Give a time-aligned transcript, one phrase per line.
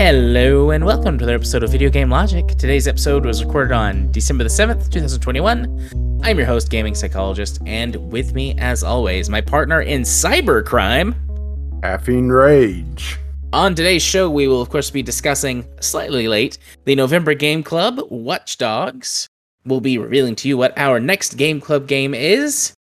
[0.00, 2.46] Hello and welcome to another episode of Video Game Logic.
[2.48, 6.20] Today's episode was recorded on December the 7th, 2021.
[6.24, 11.14] I'm your host, gaming psychologist, and with me, as always, my partner in cybercrime.
[11.82, 13.18] Caffeine Rage.
[13.52, 18.00] On today's show, we will, of course, be discussing, slightly late, the November Game Club
[18.08, 19.26] Watch Dogs.
[19.64, 22.72] We'll be revealing to you what our next Game Club game is.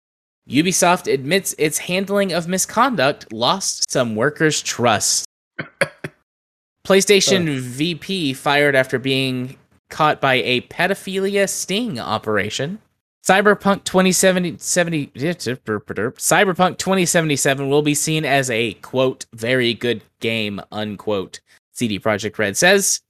[0.46, 5.24] Ubisoft admits its handling of misconduct lost some workers' trust.
[6.84, 7.60] PlayStation oh.
[7.62, 9.56] VP fired after being
[9.88, 12.78] caught by a pedophilia sting operation.
[13.26, 21.40] Cyberpunk 2070, Cyberpunk 2077 will be seen as a quote very good game unquote.
[21.72, 23.00] CD Projekt Red says.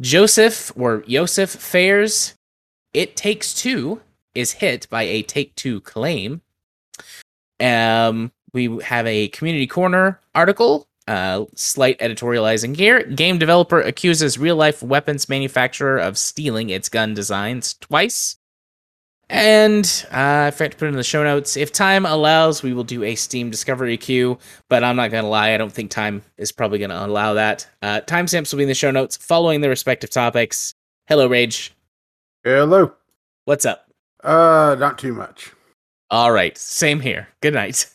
[0.00, 2.34] Joseph or Joseph Fares,
[2.92, 4.00] It Takes Two
[4.34, 6.42] is hit by a Take Two claim.
[7.60, 13.04] Um, we have a community corner article uh, slight editorializing here.
[13.04, 18.36] Game developer accuses real life weapons manufacturer of stealing its gun designs twice.
[19.32, 21.56] And uh, I forgot to put it in the show notes.
[21.56, 24.38] If time allows, we will do a Steam Discovery queue,
[24.68, 27.32] but I'm not going to lie, I don't think time is probably going to allow
[27.32, 27.66] that.
[27.80, 30.74] Uh, timestamps will be in the show notes following the respective topics.
[31.06, 31.72] Hello, Rage.
[32.44, 32.92] Hello.
[33.46, 33.88] What's up?
[34.22, 35.50] Uh, not too much.
[36.10, 36.56] All right.
[36.58, 37.28] Same here.
[37.40, 37.86] Good night.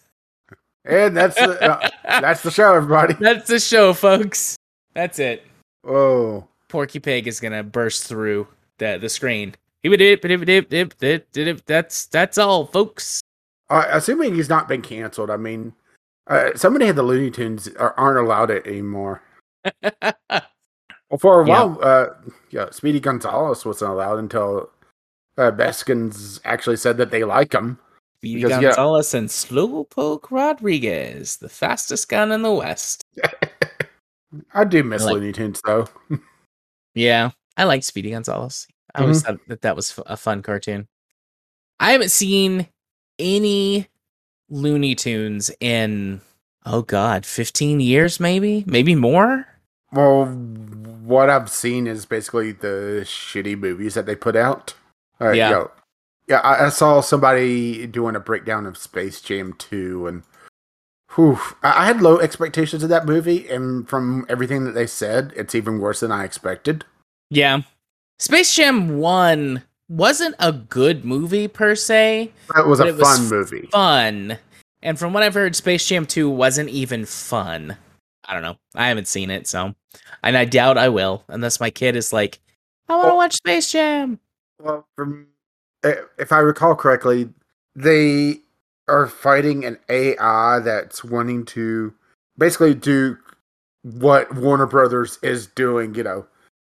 [0.85, 3.13] And that's the, uh, that's the show, everybody.
[3.13, 4.57] That's the show, folks.
[4.95, 5.45] That's it.
[5.83, 8.47] Oh, Porky Pig is gonna burst through
[8.79, 9.53] the the screen.
[11.65, 13.21] That's that's all, folks.
[13.69, 15.29] uh, assuming he's not been canceled.
[15.29, 15.73] I mean,
[16.27, 19.21] uh, somebody had the Looney Tunes are, aren't allowed it anymore.
[19.83, 20.13] Well,
[21.19, 21.63] for a Yeah.
[21.63, 22.05] while, uh,
[22.49, 24.69] yeah, Speedy Gonzalez wasn't allowed until
[25.37, 27.79] uh, Beskins actually said that they like him.
[28.19, 28.69] Speedy Because, yeah.
[28.69, 33.03] Gonzalez and Slowpoke Rodriguez, the fastest gun in the West.
[34.53, 35.87] I do miss like- Looney Tunes though.
[36.95, 38.65] Yeah, I like Speedy Gonzalez.
[38.97, 39.31] I always Mm-hmm.
[39.37, 40.87] thought that that was a fun cartoon.
[41.79, 42.67] I haven't seen
[43.19, 43.87] any
[44.49, 46.21] Looney Tunes in
[46.65, 49.45] oh god, fifteen years, maybe, maybe more.
[49.93, 54.73] Well, what I've seen is basically the shitty movies that they put out.
[55.21, 55.49] Uh, Yeah.
[55.51, 55.71] yo,
[56.27, 56.39] yeah.
[56.39, 60.23] I, I saw somebody doing a breakdown of Space Jam 2, and
[61.15, 65.31] whew, I, I had low expectations of that movie, and from everything that they said,
[65.37, 66.83] it's even worse than I expected.
[67.29, 67.61] Yeah,
[68.19, 72.31] Space Jam One wasn't a good movie per se.
[72.57, 73.67] It was a it was fun movie.
[73.71, 74.37] fun.
[74.81, 77.77] And from what I've heard, Space Jam 2 wasn't even fun.
[78.25, 78.57] I don't know.
[78.75, 79.73] I haven't seen it, so
[80.23, 82.39] and I doubt I will, unless my kid is like,
[82.89, 84.19] I want to Well- watch Space Jam.
[84.61, 85.27] Well, from
[85.83, 87.29] eh, if I recall correctly,
[87.75, 88.41] they
[88.87, 91.93] are fighting an AI that's wanting to
[92.37, 93.17] basically do
[93.83, 95.93] what Warner Brothers is doing.
[95.95, 96.25] You know,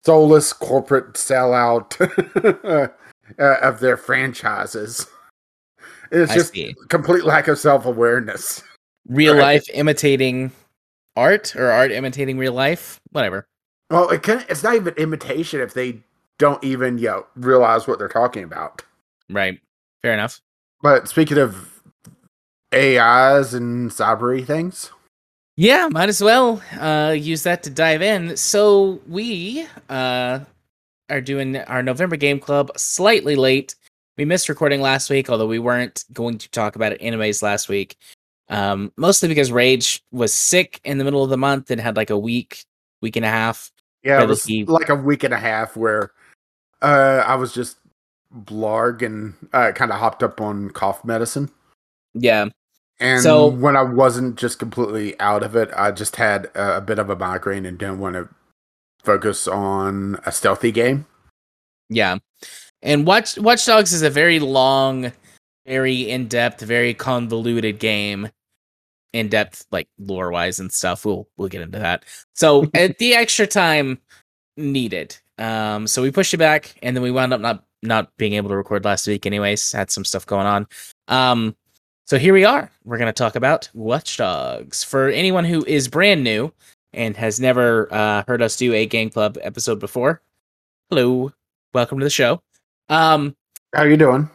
[0.04, 2.00] soulless corporate sellout
[3.38, 5.06] uh, of their franchises.
[6.10, 6.74] It's I just see.
[6.88, 8.62] complete lack of self awareness.
[9.08, 9.42] Real Right.
[9.42, 10.52] life imitating
[11.16, 13.46] art or art imitating real life, whatever.
[13.90, 16.00] Well, it can, it's not even imitation if they
[16.38, 18.82] don't even you know, realize what they're talking about.
[19.28, 19.60] Right.
[20.02, 20.40] Fair enough.
[20.82, 21.80] But speaking of
[22.74, 24.90] AIs and cybery things,
[25.62, 28.36] Yeah, might as well uh, use that to dive in.
[28.36, 30.40] So we uh,
[31.08, 33.76] are doing our November Game Club slightly late.
[34.18, 37.96] We missed recording last week, although we weren't going to talk about animes last week.
[38.48, 42.10] Um, mostly because Rage was sick in the middle of the month and had like
[42.10, 42.64] a week,
[43.00, 43.70] week and a half.
[44.02, 46.10] yeah, it was he- like a week and a half where
[46.82, 47.76] uh, I was just
[48.34, 51.52] blarg and uh, kind of hopped up on cough medicine.
[52.14, 52.48] Yeah,
[53.00, 56.80] And So- when I wasn't just completely out of it, I just had a, a
[56.80, 58.28] bit of a migraine and didn't want to
[59.02, 61.06] focus on a stealthy game.
[61.88, 62.18] yeah.
[62.84, 65.12] And Watch Watch Dogs is a very long,
[65.66, 68.28] very in depth, very convoluted game.
[69.12, 71.04] In depth, like lore wise and stuff.
[71.04, 72.04] We'll we'll get into that.
[72.34, 74.00] So at the extra time
[74.56, 75.16] needed.
[75.38, 78.48] Um, so we pushed it back, and then we wound up not not being able
[78.48, 79.24] to record last week.
[79.26, 80.66] Anyways, had some stuff going on.
[81.08, 81.54] Um,
[82.04, 82.70] so here we are.
[82.84, 84.84] We're gonna talk about Watch Dogs.
[84.84, 86.52] For anyone who is brand new
[86.92, 90.20] and has never uh, heard us do a Game Club episode before,
[90.90, 91.32] hello,
[91.72, 92.42] welcome to the show.
[92.88, 93.34] Um,
[93.74, 94.28] How are you doing?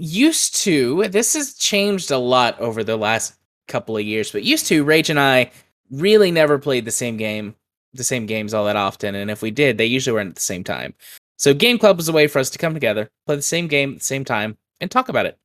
[0.00, 3.34] used to this has changed a lot over the last
[3.66, 5.50] couple of years but used to rage and i
[5.90, 7.52] really never played the same game
[7.94, 10.40] the same games all that often and if we did they usually weren't at the
[10.40, 10.94] same time
[11.36, 13.92] So Game Club was a way for us to come together, play the same game
[13.94, 15.36] at the same time, and talk about it.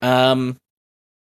[0.00, 0.58] Um,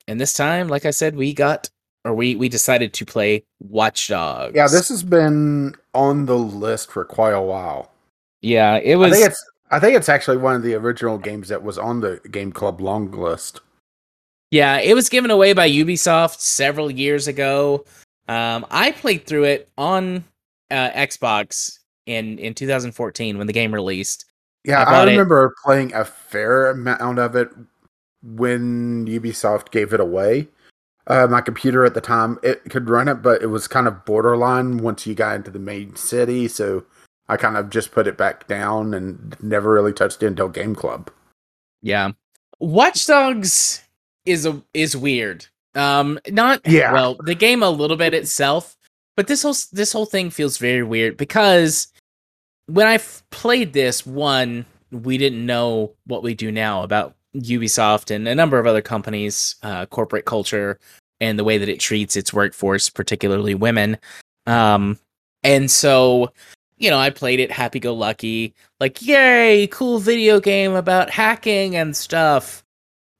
[0.08, 1.68] and this time, like I said, we got
[2.04, 4.52] or we we decided to play Watch Dogs.
[4.54, 7.90] Yeah, this has been on the list for quite a while.
[8.42, 9.12] Yeah, it I was.
[9.12, 12.20] think it's I think it's actually one of the original games that was on the
[12.30, 13.60] Game Club long list.
[14.50, 17.84] Yeah, it was given away by Ubisoft several years ago.
[18.28, 20.24] Um, I played through it on
[20.70, 24.26] uh, Xbox in in 2014 when the game released.
[24.64, 27.48] Yeah, I I, bought it- remember playing a fair amount of it
[28.24, 30.48] when Ubisoft gave it away.
[31.06, 34.04] Uh, my computer at the time it could run it, but it was kind of
[34.06, 36.48] borderline once you got into the main city.
[36.48, 36.84] So
[37.28, 40.74] I kind of just put it back down and never really touched it until Game
[40.74, 41.10] Club.
[41.82, 42.12] Yeah,
[42.58, 43.82] Watch Dogs
[44.24, 45.46] is a is weird.
[45.74, 46.92] Um, not Yeah.
[46.92, 48.76] Well, the game a little bit itself,
[49.16, 51.88] but this whole this whole thing feels very weird because
[52.66, 58.14] when I f- played this, one we didn't know what we do now about Ubisoft
[58.14, 60.78] and a number of other companies, uh, corporate culture,
[61.20, 63.96] and the way that it treats its workforce, particularly women.
[64.46, 64.98] Um,
[65.42, 66.32] and so,
[66.78, 71.76] you know, I played it happy go lucky, like, yay, cool video game about hacking
[71.76, 72.62] and stuff.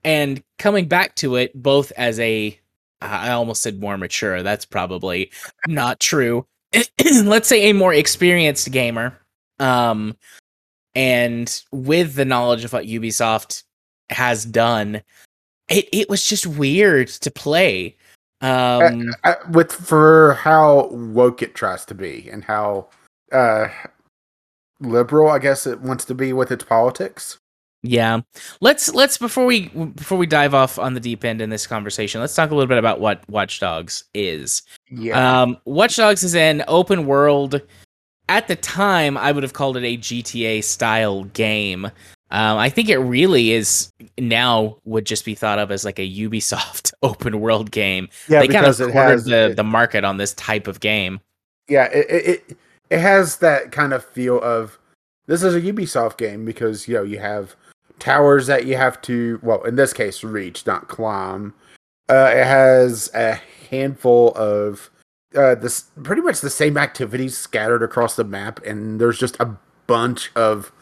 [0.05, 2.59] And coming back to it, both as a,
[3.01, 5.31] I almost said more mature, that's probably
[5.67, 6.47] not true.
[7.25, 9.19] Let's say a more experienced gamer.
[9.59, 10.17] Um,
[10.95, 13.64] and with the knowledge of what Ubisoft
[14.11, 15.03] has done,
[15.69, 17.97] it, it was just weird to play.
[18.41, 22.89] Um, Uh, with for how woke it tries to be and how
[23.33, 23.69] uh,
[24.81, 27.39] liberal, I guess it wants to be with its politics.
[27.83, 28.21] Yeah.
[28.61, 32.21] Let's let's before we before we dive off on the deep end in this conversation,
[32.21, 34.63] let's talk a little bit about what Watch Dogs is.
[34.91, 37.61] Yeah, Um Watch Dogs is an open world
[38.31, 41.91] at the time I would have called it a GTA style game.
[42.35, 46.11] Um, I think it really is now would just be thought of as like a
[46.11, 48.09] Ubisoft open world game.
[48.29, 50.67] yeah, they kind of because it cornered has the, it- the market on this type
[50.67, 51.21] of game.
[51.69, 52.59] yeah, it, it it
[52.91, 54.79] it has that kind of feel of
[55.27, 57.55] this is a Ubisoft game because you know you have
[58.01, 61.55] towers that you have to well in this case reach, not climb.
[62.11, 63.41] Uh, it has a
[63.71, 64.91] handful of
[65.37, 69.57] uh, this pretty much the same activities scattered across the map, and there's just a
[69.87, 70.73] bunch of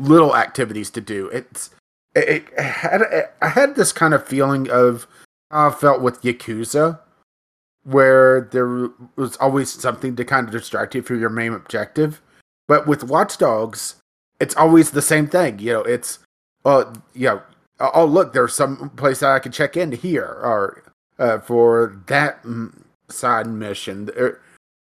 [0.00, 1.28] little activities to do.
[1.28, 1.70] It's
[2.14, 3.02] it, it had
[3.42, 5.06] I had this kind of feeling of
[5.50, 6.98] how I felt with Yakuza,
[7.84, 12.20] where there was always something to kind of distract you from your main objective.
[12.66, 13.96] But with Watch Dogs,
[14.40, 15.58] it's always the same thing.
[15.58, 16.18] You know, it's
[16.64, 17.42] uh, you know,
[17.80, 20.82] oh look, there's some place that I can check in here, or
[21.18, 22.44] uh, for that
[23.08, 24.08] side mission.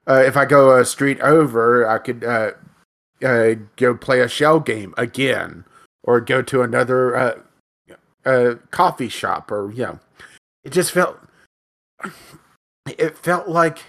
[0.07, 2.23] Uh, if I go a street over, I could
[3.23, 5.65] uh, go play a shell game again,
[6.03, 7.39] or go to another uh,
[8.25, 9.99] uh, coffee shop, or you know,
[10.63, 11.19] it just felt
[12.85, 13.79] it felt like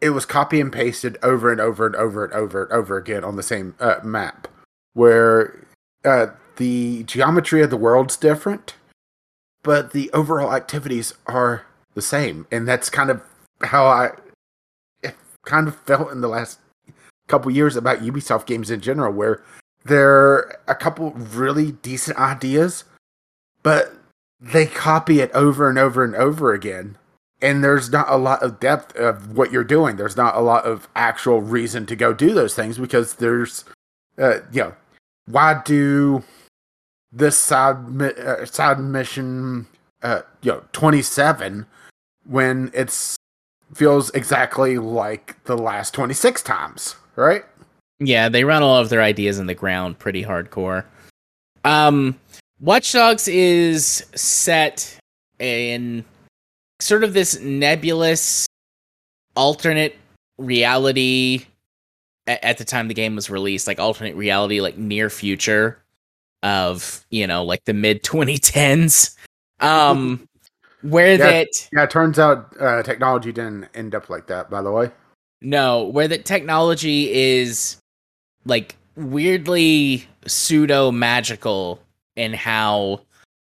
[0.00, 3.24] it was copy and pasted over and over and over and over and over again
[3.24, 4.48] on the same uh, map,
[4.94, 5.64] where
[6.04, 8.74] uh, the geometry of the world's different,
[9.62, 13.22] but the overall activities are the same, and that's kind of
[13.62, 14.10] how I
[15.44, 16.58] kind of felt in the last
[17.32, 19.42] couple years about Ubisoft games in general, where
[19.84, 22.84] there are a couple really decent ideas,
[23.62, 23.94] but
[24.38, 26.98] they copy it over and over and over again.
[27.40, 29.96] And there's not a lot of depth of what you're doing.
[29.96, 33.64] There's not a lot of actual reason to go do those things because there's,
[34.18, 34.74] uh, you know,
[35.26, 36.22] why do
[37.10, 39.66] this side uh, side mission,
[40.02, 41.66] uh, you know, 27
[42.24, 43.16] when it's
[43.74, 47.44] feels exactly like the last 26 times, right?
[48.00, 50.84] Yeah, they run all of their ideas in the ground pretty hardcore.
[51.64, 52.18] Um,
[52.60, 54.98] Watch Dogs is set
[55.38, 56.04] in
[56.80, 58.46] sort of this nebulous
[59.36, 59.96] alternate
[60.38, 61.46] reality
[62.26, 65.78] at the time the game was released, like alternate reality, like near future
[66.42, 69.16] of, you know, like the mid 2010s.
[69.60, 70.26] Um,
[70.82, 71.16] where Yeah.
[71.18, 74.90] that Yeah, it turns out uh, technology didn't end up like that, by the way.
[75.42, 77.76] No, where the technology is
[78.44, 81.80] like weirdly pseudo magical
[82.16, 83.00] in how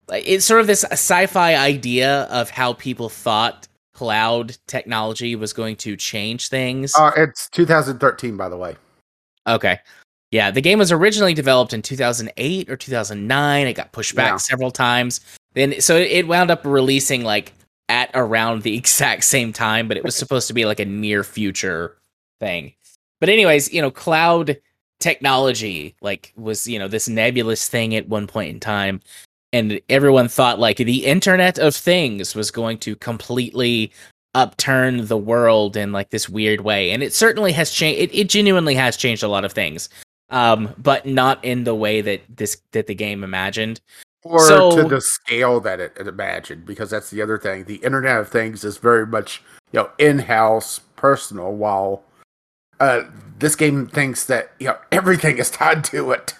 [0.09, 5.95] it's sort of this sci-fi idea of how people thought cloud technology was going to
[5.97, 6.93] change things.
[6.95, 8.75] Uh, it's 2013, by the way.
[9.47, 9.79] Okay.
[10.31, 13.67] Yeah, the game was originally developed in 2008 or 2009.
[13.67, 14.37] It got pushed back Yeah.
[14.37, 15.21] several times.
[15.53, 17.53] Then so it wound up releasing like
[17.89, 21.23] at around the exact same time, but it was supposed to be like a near
[21.23, 21.97] future
[22.39, 22.73] thing.
[23.19, 24.57] But anyways, you know, cloud
[24.99, 28.99] technology like was you know this nebulous thing at one point in time
[29.53, 33.91] and everyone thought like the internet of things was going to completely
[34.33, 38.27] upturn the world in like this weird way and it certainly has changed it, it
[38.27, 39.87] genuinely has changed a lot of things
[40.31, 43.79] um but not in the way that this that the game imagined
[44.29, 47.77] or So- to the scale that it, it imagined because that's the other thing the
[47.77, 49.41] internet of things is very much
[49.71, 52.03] you know in-house personal while
[52.79, 53.03] uh
[53.39, 56.33] this game thinks that you know everything is tied to it.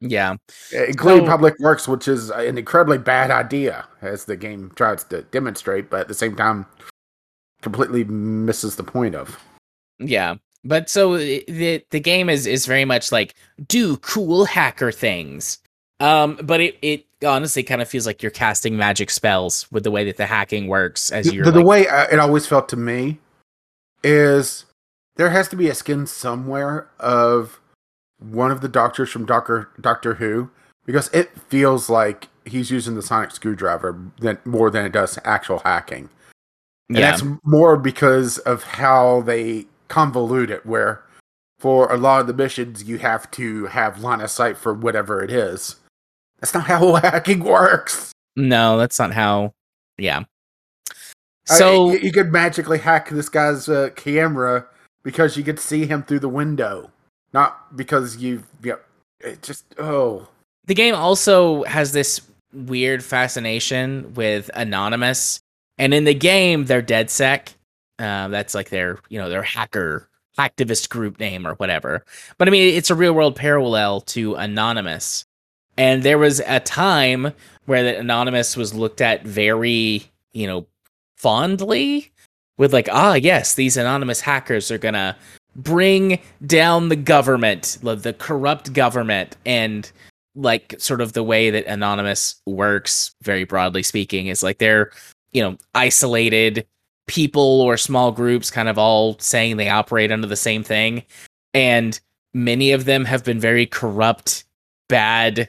[0.00, 0.36] Yeah.
[0.72, 5.22] Including So- public works which is an incredibly bad idea as the game tries to
[5.22, 6.66] demonstrate but at the same time
[7.62, 9.38] completely misses the point of.
[9.98, 13.34] Yeah, but so i- the the game is is very much like
[13.66, 15.58] do cool hacker things.
[15.98, 19.90] Um, but it it honestly kind of feels like you're casting magic spells with the
[19.90, 22.68] way that the hacking works as you're the, the like, way uh, it always felt
[22.68, 23.18] to me
[24.04, 24.66] is
[25.16, 27.60] there has to be a skin somewhere of
[28.18, 30.50] one of the doctors from Doctor Doctor Who
[30.84, 35.60] because it feels like he's using the sonic screwdriver than more than it does actual
[35.60, 36.08] hacking.
[36.88, 41.02] And yeah, that's more because of how they convolute it where
[41.58, 45.22] for a lot of the missions you have to have line of sight for whatever
[45.22, 45.76] it is.
[46.40, 48.12] That's not how hacking works.
[48.36, 49.54] no, that's not how.
[49.98, 50.24] Yeah.
[51.48, 54.66] I- So you, could magically hack this guy's uh, camera
[55.02, 56.90] because you could see him through the window,
[57.32, 58.42] not because you.
[58.62, 58.74] Yeah,
[59.20, 60.28] it just oh
[60.66, 62.20] the game also has this
[62.52, 65.40] weird fascination with anonymous
[65.78, 67.54] and in the game they're DedSec
[67.98, 72.04] uh, that's like their you know their hacker activist group name or whatever
[72.38, 75.24] but i mean it's a real world parallel to anonymous
[75.76, 77.32] and there was a time
[77.66, 80.66] where that anonymous was looked at very you know
[81.16, 82.12] fondly
[82.58, 85.16] with like ah yes these anonymous hackers are gonna
[85.56, 89.36] bring down the government the the corrupt government.
[89.44, 89.90] And
[90.34, 94.90] like sort of the way that anonymous works very broadly speaking is like they're
[95.32, 96.66] you know isolated
[97.06, 101.02] people or small groups kind of all saying they operate under the same thing.
[101.54, 101.98] And
[102.34, 104.44] many of them have been very corrupt
[104.88, 105.48] bad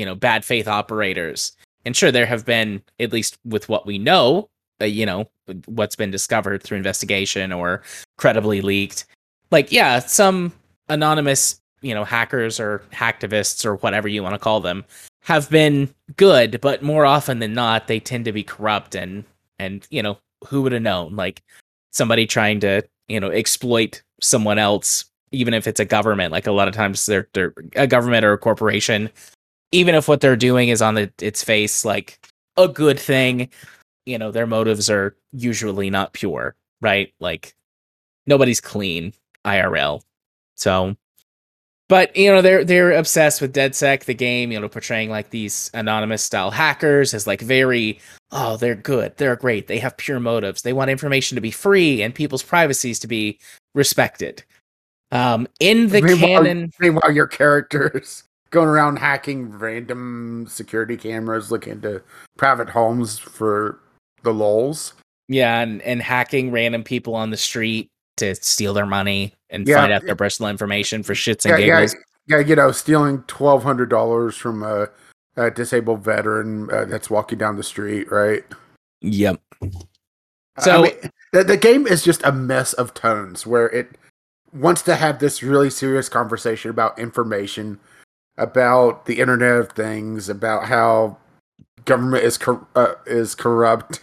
[0.00, 1.52] you know bad faith operators.
[1.84, 4.48] And sure there have been at least with what we know
[4.80, 5.30] uh, you know
[5.66, 7.82] what's been discovered through investigation or
[8.16, 9.06] credibly leaked
[9.50, 10.52] like yeah some
[10.88, 14.84] anonymous you know hackers or hacktivists or whatever you want to call them
[15.22, 19.24] have been good but more often than not they tend to be corrupt and
[19.58, 21.16] and you know who would have known?
[21.16, 21.42] Like
[21.92, 26.52] somebody trying to you know exploit someone else even if it's a government like a
[26.52, 29.10] lot of times they're they're a government or a corporation
[29.72, 32.18] even if what they're doing is on the, its face like
[32.56, 33.48] a good thing
[34.06, 37.54] you know their motives are usually not pure right like
[38.26, 39.12] nobody's clean
[39.44, 40.02] irl
[40.56, 40.96] so
[41.90, 44.52] but you know they're they're obsessed with DedSec, the game.
[44.52, 47.98] You know, portraying like these anonymous style hackers as like very
[48.30, 50.62] oh they're good, they're great, they have pure motives.
[50.62, 53.40] They want information to be free and people's privacies to be
[53.74, 54.44] respected.
[55.10, 61.74] Um, in the Meanwhile- canon, Meanwhile, your characters going around hacking random security cameras, looking
[61.74, 62.02] into
[62.36, 63.78] private homes for
[64.22, 64.92] the lulls.
[65.28, 69.76] yeah, and and hacking random people on the street to steal their money and Yeah,
[69.76, 71.94] find out their personal information for shits and yeah, giggles.
[72.26, 72.38] yeah.
[72.38, 74.88] yeah, You know, stealing twelve hundred dollars from a,
[75.36, 78.44] a disabled veteran uh, that's walking down the street, right?
[79.00, 79.40] Yep.
[80.58, 83.96] So- I mean, the, the game is just a mess of tones where it
[84.52, 87.78] wants to have this really serious conversation about information,
[88.40, 91.18] about the Internet of Things, about how
[91.84, 94.02] government is cor- uh, is corrupt.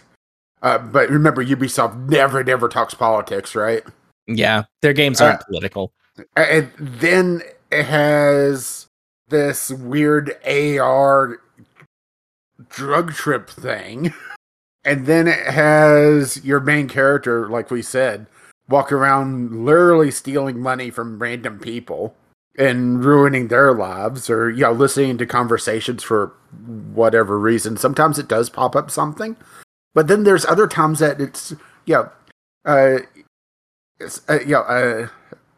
[0.62, 3.82] Uh, but remember, Ubisoft never, never talks politics, right?
[4.26, 5.92] Yeah, their games Uh, aren't political.
[6.36, 8.86] And then it has
[9.28, 11.40] this weird AR
[12.68, 14.14] drug trip thing.
[14.84, 18.26] And then it has your main character, like we said,
[18.70, 22.14] walk around literally stealing money from random people
[22.58, 26.34] and ruining their lives or, you know, listening to conversations for
[26.92, 27.76] whatever reason.
[27.76, 29.36] Sometimes it does pop up something.
[29.94, 31.52] But then there's other times that it's,
[31.86, 32.10] you know,
[32.64, 32.98] uh,
[34.00, 35.08] it's, uh, you know, uh,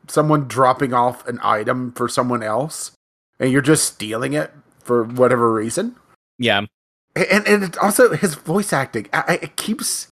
[0.08, 2.92] someone dropping off an item for someone else
[3.38, 5.94] and you're just stealing it for whatever reason
[6.38, 6.66] Yeah,
[7.14, 10.08] and and it's also his voice acting I, I- it keeps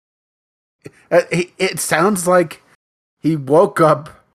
[1.11, 2.61] uh, it, it sounds like
[3.21, 4.25] he woke up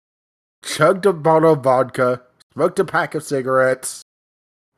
[0.65, 4.03] chugged a bottle of vodka smoked a pack of cigarettes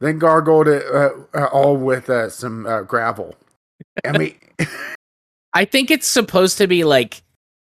[0.01, 3.35] then gargled it uh, uh, all with uh, some uh, gravel
[4.05, 4.35] i mean
[5.55, 7.23] I think it's supposed to be like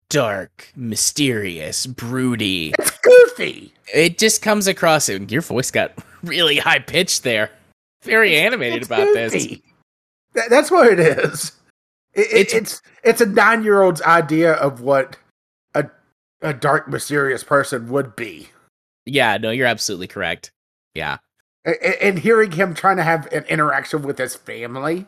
[0.09, 2.73] dark, mysterious, broody.
[2.77, 3.73] It's goofy.
[3.93, 5.07] It just comes across.
[5.07, 7.49] And your voice got really high pitched there.
[8.03, 9.31] Very animated It's about this.
[9.31, 9.63] goofy.
[10.33, 11.53] That- that's what it is.
[12.13, 15.15] It- It's- it's it's a nine year old's idea of what
[15.73, 15.89] a
[16.41, 18.49] a dark, mysterious person would be.
[19.07, 20.51] Yeah, no, you're absolutely correct.
[20.93, 21.17] Yeah.
[21.65, 25.05] A- a- and hearing him trying to have an interaction with his family,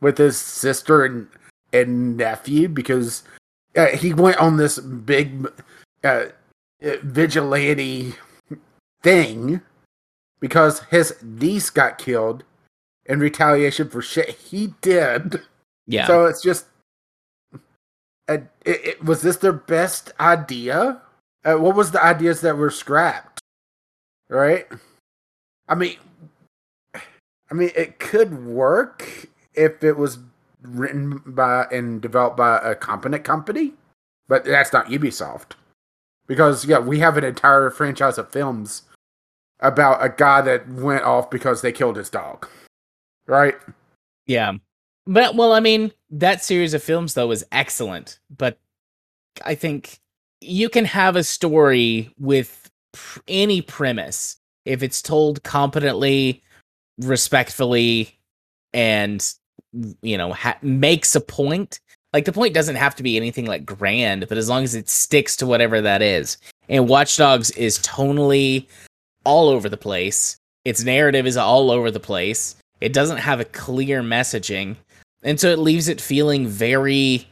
[0.00, 1.28] with his sister and
[1.72, 3.22] and nephew, because
[3.76, 5.46] uh, he went on this big
[6.02, 6.24] uh,
[6.84, 8.14] uh, vigilante
[9.02, 9.60] thing
[10.40, 12.42] because his niece got killed
[13.06, 15.40] in retaliation for shit he did.
[15.86, 16.06] Yeah.
[16.06, 16.66] So it's just,
[18.28, 21.00] uh, it, it, was this their best idea?
[21.44, 23.40] Uh, what was the ideas that were scrapped?
[24.28, 24.66] Right?
[25.68, 25.96] I mean,
[27.50, 30.18] I mean, it could work if it was
[30.62, 33.72] written by and developed by a competent company,
[34.28, 35.52] but that's not Ubisoft.
[36.26, 38.82] Because yeah, we have an entire franchise of films
[39.60, 42.46] about a guy that went off because they killed his dog.
[43.26, 43.56] Right?
[44.26, 44.54] Yeah.
[45.06, 48.58] But well, I mean, that series of films though was excellent, but
[49.44, 49.98] I think
[50.40, 56.42] you can have a story with pr- any premise if it's told competently,
[56.98, 58.18] respectfully,
[58.72, 59.34] and
[60.02, 61.80] you know, ha- makes a point.
[62.12, 64.88] Like the point doesn't have to be anything like grand, but as long as it
[64.88, 66.38] sticks to whatever that is.
[66.68, 68.66] And Watch Dogs is tonally
[69.24, 70.36] all over the place.
[70.64, 72.56] Its narrative is all over the place.
[72.80, 74.76] It doesn't have a clear messaging.
[75.22, 77.26] And so it leaves it feeling very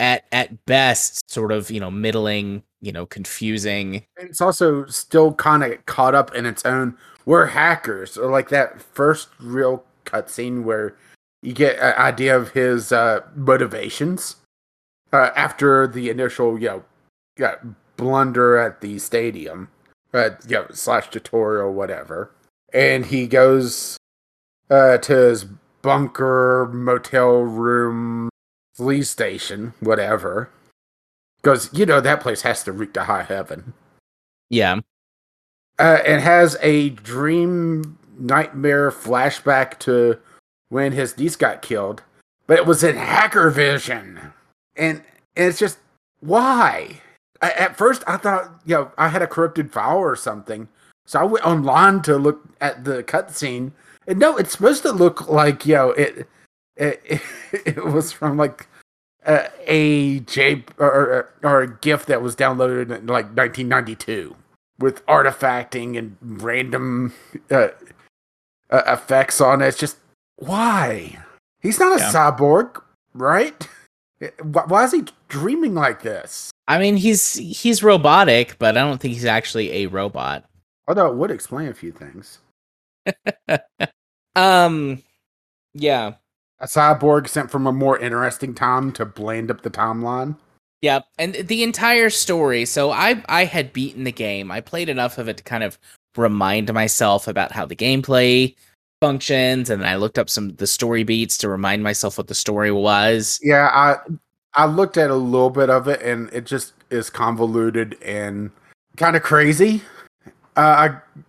[0.00, 4.04] at at best sort of, you know, middling, you know, confusing.
[4.16, 6.96] It's also still kind of caught up in its own.
[7.26, 10.96] We're hackers, or like that first real cutscene where
[11.42, 14.36] you get an idea of his uh, motivations
[15.12, 16.82] uh, after the initial, you
[17.38, 17.56] know,
[17.96, 19.68] blunder at the stadium,
[20.12, 22.30] uh, you know, slash tutorial, whatever.
[22.72, 23.96] And he goes
[24.68, 25.44] uh, to his
[25.82, 28.28] bunker, motel room,
[28.76, 30.50] police station, whatever.
[31.42, 33.74] Because, you know, that place has to reach to high heaven.
[34.50, 34.80] Yeah.
[35.78, 40.18] Uh, and has a dream nightmare flashback to
[40.68, 42.02] when his niece got killed,
[42.46, 44.32] but it was in hacker vision.
[44.76, 45.02] And,
[45.36, 45.78] and it's just,
[46.20, 47.00] why?
[47.42, 50.68] I, at first, I thought, you know, I had a corrupted file or something.
[51.06, 53.72] So I went online to look at the cutscene.
[54.06, 56.28] And no, it's supposed to look like, you know, it,
[56.76, 57.20] it,
[57.52, 58.66] it, was from like
[59.26, 64.36] uh, a J or, or, a GIF that was downloaded in like 1992
[64.78, 67.14] with artifacting and random
[67.50, 67.68] uh,
[68.70, 69.68] uh, effects on it.
[69.68, 69.98] It's just
[70.36, 71.18] why?
[71.60, 72.12] He's not a Yeah.
[72.12, 72.82] cyborg,
[73.14, 73.66] right?
[74.42, 76.50] Why is he dreaming like this?
[76.66, 80.44] I mean, he's he's robotic, but I don't think he's actually a robot.
[80.88, 82.38] Although it would explain a few things.
[84.36, 85.00] Um
[85.74, 86.14] yeah.
[86.60, 90.36] A cyborg sent from a more interesting time to bland up the timeline.
[90.82, 92.64] Yeah, and the entire story.
[92.64, 94.50] So I I had beaten the game.
[94.50, 95.78] I played enough of it to kind of
[96.16, 98.54] remind myself about how the gameplay
[99.00, 102.34] functions, and then I looked up some the story beats to remind myself what the
[102.34, 103.40] story was.
[103.42, 103.96] Yeah, I
[104.54, 108.50] I looked at a little bit of it and it just is convoluted and
[108.96, 109.82] kind of crazy.
[110.56, 111.20] Uh, I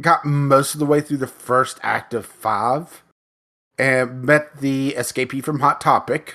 [0.00, 3.03] got most of the way through the first act of five
[3.78, 6.34] and met the escapee from Hot Topic.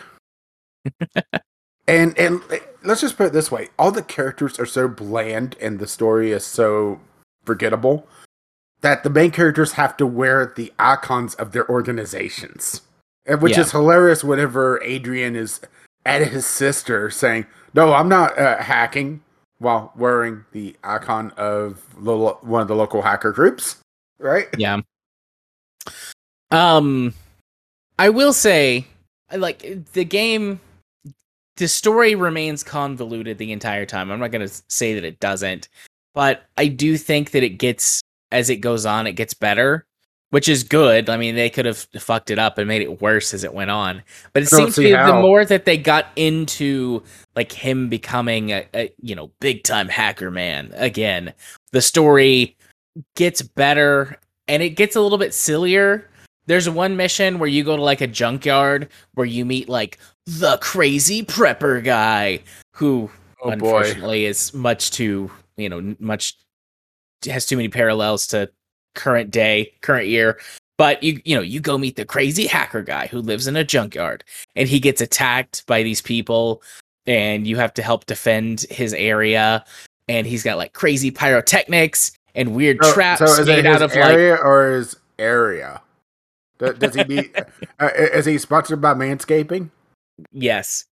[1.88, 2.42] and and
[2.84, 6.32] let's just put it this way: all the characters are so bland and the story
[6.32, 7.00] is so
[7.46, 8.08] forgettable
[8.82, 12.82] that the main characters have to wear the icons of their organizations.
[13.28, 13.62] Which Yeah.
[13.62, 15.60] is hilarious whenever Adrian is
[16.06, 19.22] at his sister saying, No, I'm not uh, hacking,
[19.60, 23.78] while wearing the icon of lo- one of the local hacker groups.
[24.18, 24.48] Right?
[24.58, 24.80] Yeah.
[26.52, 27.14] Um
[28.00, 28.88] I will say
[29.36, 30.60] like the game
[31.58, 34.10] the story remains convoluted the entire time.
[34.10, 35.68] I'm not going to say that it doesn't,
[36.16, 39.86] but I do think that it gets as it goes on it gets better,
[40.30, 41.10] which is good.
[41.10, 43.72] I mean, they could have fucked it up and made it worse as it went
[43.72, 44.02] on.
[44.32, 47.04] But it seems to be the more that they got into
[47.36, 51.34] like him becoming a, a you know, big time hacker man again,
[51.74, 52.56] the story
[53.18, 56.09] gets better and it gets a little bit sillier.
[56.50, 60.58] There's one mission where you go to like a junkyard where you meet like the
[60.58, 62.40] crazy prepper guy
[62.74, 63.12] who
[63.44, 63.54] Oh boy.
[63.54, 66.36] unfortunately is much too, you know, much
[67.26, 68.50] has too many parallels to
[68.96, 70.40] current day, current year.
[70.80, 73.64] But you you know, you go meet the crazy hacker guy who lives in a
[73.64, 74.24] junkyard
[74.56, 76.64] and he gets attacked by these people
[77.06, 79.64] and you have to help defend his area.
[80.08, 83.92] And he's got like crazy pyrotechnics and weird So- traps so is made out of
[83.92, 85.80] like area or his area?
[86.60, 87.32] Does, he be?
[87.80, 89.70] uh, is he sponsored by Manscaping?
[90.32, 90.86] Yes.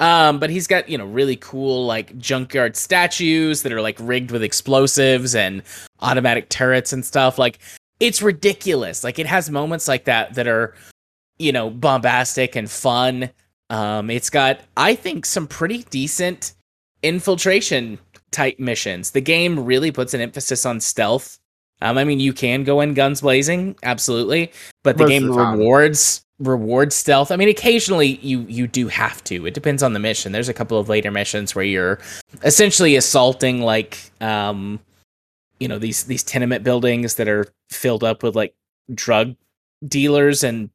[0.00, 4.30] Um, but he's got, you know, really cool like junkyard statues that are like rigged
[4.30, 5.62] with explosives and
[6.00, 7.38] automatic turrets and stuff.
[7.38, 7.58] Like
[8.00, 9.04] it's ridiculous.
[9.04, 10.74] Like it has moments like that that are,
[11.38, 13.30] you know, bombastic and fun.
[13.70, 16.54] Um, it's got, I think, some pretty decent
[17.02, 17.98] infiltration
[18.30, 19.12] type missions.
[19.12, 21.38] The game really puts an emphasis on stealth.
[21.82, 25.32] Um, I mean, you can go in guns blazing, absolutely, but the Most game the
[25.32, 27.30] rewards rewards stealth.
[27.30, 29.46] I mean, occasionally you you do have to.
[29.46, 30.32] It depends on the mission.
[30.32, 32.00] There's a couple of later missions where you're
[32.42, 34.80] essentially assaulting like um,
[35.60, 38.54] you know these these tenement buildings that are filled up with like
[38.94, 39.34] drug
[39.86, 40.70] dealers and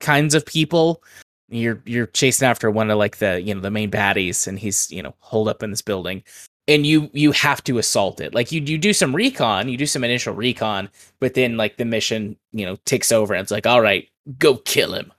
[0.00, 1.02] kinds of people.
[1.48, 4.90] You're you're chasing after one of like the you know the main baddies, and he's
[4.90, 6.22] you know holed up in this building
[6.68, 8.34] and you you have to assault it.
[8.34, 10.88] Like you you do some recon you do some initial recon
[11.20, 14.56] but then like the mission you know takes over and it's like all right go
[14.56, 15.12] kill him.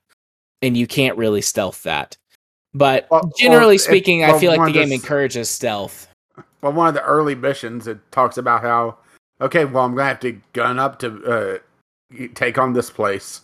[0.61, 2.17] And you can't really stealth that.
[2.73, 6.07] But Well- generally well, it- speaking i feel like the game the- encourages stealth.
[6.61, 8.97] Well, one of the early missions it talks about how
[9.41, 11.57] okay, well, I'm gonna have to gun up to uh,
[12.35, 13.41] take on this place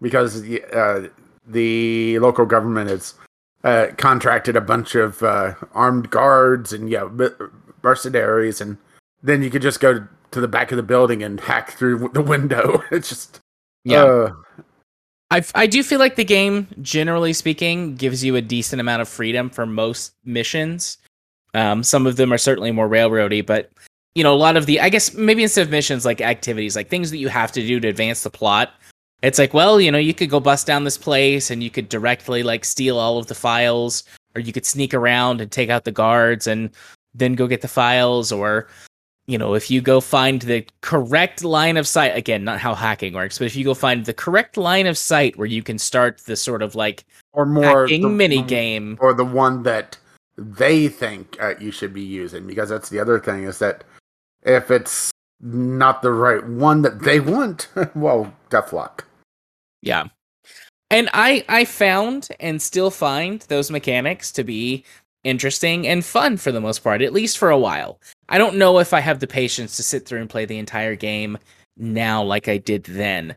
[0.00, 1.08] because the, uh,
[1.48, 3.14] the local government has
[3.64, 7.08] uh, contracted a bunch of uh, armed guards and yeah,
[7.82, 8.78] mercenaries, and
[9.22, 12.22] then you could just go to the back of the building and hack through the
[12.22, 12.82] window.
[12.90, 13.40] It's just
[13.84, 14.32] yeah uh,
[15.30, 19.08] I, I do feel like the game, generally speaking, gives you a decent amount of
[19.08, 20.98] freedom for most missions.
[21.54, 23.70] Um, some of them are certainly more railroady, but
[24.16, 26.88] you know, a lot of the, I guess maybe instead of missions, like activities, like
[26.88, 28.74] things that you have to do to advance the plot.
[29.22, 31.88] It's like, well, you know, you could go bust down this place and you could
[31.88, 34.02] directly like steal all of the files,
[34.34, 36.70] or you could sneak around and take out the guards and
[37.14, 38.68] then go get the files, or
[39.26, 43.12] you know, if you go find the correct line of sight, again, not how hacking
[43.12, 46.18] works, but if you go find the correct line of sight where you can start
[46.26, 48.98] the sort of like or more hacking the- mini game.
[49.00, 49.98] or the one that
[50.36, 53.84] they think uh, you should be using because that's the other thing is that
[54.42, 59.06] if it's not the right one that they want well tough luck
[59.82, 60.08] Yeah.
[60.90, 64.84] And I I found and still find those mechanics to be
[65.22, 68.00] interesting and fun for the most part, at least for a while.
[68.28, 70.96] I don't know if I have the patience to sit through and play the entire
[70.96, 71.38] game
[71.76, 73.36] now like I did then.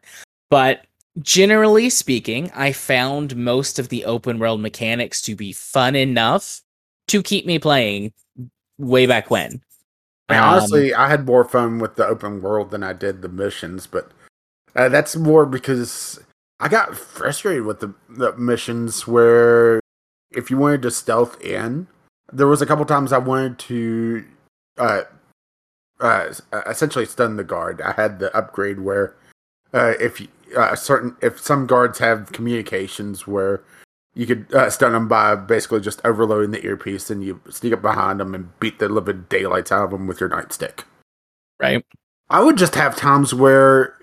[0.50, 0.86] But
[1.22, 6.62] generally speaking, I found most of the open world mechanics to be fun enough
[7.10, 8.14] to keep me playing
[8.78, 9.62] way back when.
[10.30, 13.22] I mean, Um, honestly i had more fun with the open world than i did
[13.22, 14.10] the missions but
[14.74, 16.18] uh, that's more because
[16.63, 19.80] i got frustrated with the, the missions where
[20.32, 21.88] if you wanted to stealth in
[22.32, 24.26] there was a couple times i wanted to
[24.78, 25.02] uh,
[25.99, 26.34] uh,
[26.65, 29.15] essentially stun the guard i had the upgrade where
[29.73, 33.63] uh, if you, uh, certain if some guards have communications where
[34.15, 37.82] you could uh, stun them by basically just overloading the earpiece and you sneak up
[37.82, 40.84] behind them and beat the living daylights out of them with your nightstick
[41.63, 41.86] right?
[42.30, 43.95] I would just have times where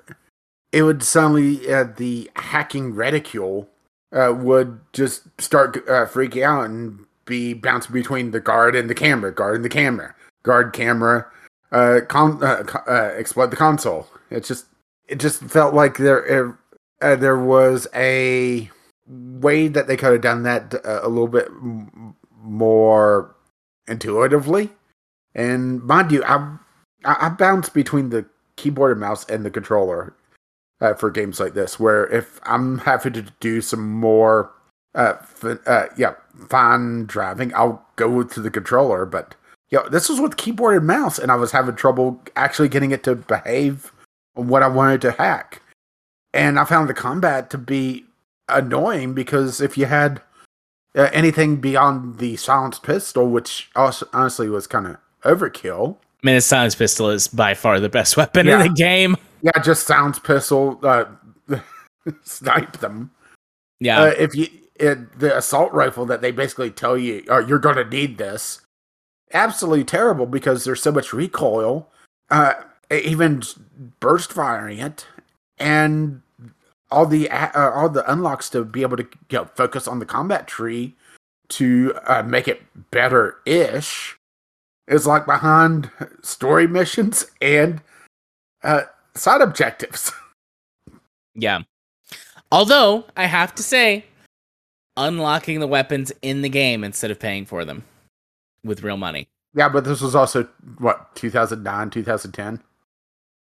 [0.73, 3.69] it would suddenly uh, the hacking reticule
[4.13, 8.95] uh, would just start uh, freaking out and be bouncing between the guard and the
[8.95, 11.27] camera, guard and the camera, guard camera,
[11.73, 14.09] uh, uh, uh, explode the console.
[14.31, 14.67] It just
[15.09, 16.59] it just felt like there
[17.01, 18.71] uh, there was a
[19.07, 23.35] way that they could have done that a little bit m- more
[23.89, 24.71] intuitively.
[25.35, 26.57] And mind you, I
[27.05, 30.15] I, I bounce between the keyboard and mouse and the controller
[30.81, 34.51] uh, for games like this, where if I'm having to do some more,
[34.95, 36.15] uh, f- uh, yeah,
[36.49, 39.05] fine driving, I'll go to the controller.
[39.07, 39.35] But
[39.71, 43.03] yeah, this was with keyboard and mouse, and I was having trouble actually getting it
[43.05, 43.93] to behave
[44.37, 45.63] on what I wanted to hack.
[46.33, 48.05] And I found the combat to be
[48.49, 50.23] annoying because if you had
[50.97, 56.35] uh, anything beyond the silenced pistol, which also, honestly was kind of overkill, I mean,
[56.35, 58.61] the silence pistol is by far the best weapon Yeah.
[58.63, 59.17] in the game.
[59.43, 60.79] Yeah, just sounds pistol.
[60.83, 61.07] Uh,
[62.23, 63.11] snipe them.
[63.79, 64.03] Yeah.
[64.03, 67.77] Uh, if you it, the assault rifle that they basically tell you, oh, you're going
[67.77, 68.63] to need this.
[69.33, 71.89] Absolutely terrible because there's so much recoil.
[72.31, 72.55] Uh,
[72.91, 73.43] even
[74.01, 75.07] burst firing it,
[75.59, 76.23] and
[76.91, 80.07] all the uh, all the unlocks to be able to you know, focus on the
[80.07, 80.97] combat tree
[81.49, 84.17] to uh, make it better ish
[84.89, 85.91] is like behind
[86.23, 87.81] story missions and
[88.63, 88.83] uh,
[89.15, 90.13] side objectives.
[91.33, 91.61] Yeah.
[92.51, 94.05] Although I have to say,
[94.97, 97.85] unlocking the weapons in the game instead of paying for them
[98.65, 99.29] with real money.
[99.55, 102.61] Yeah, but this was also what 2009, 2010.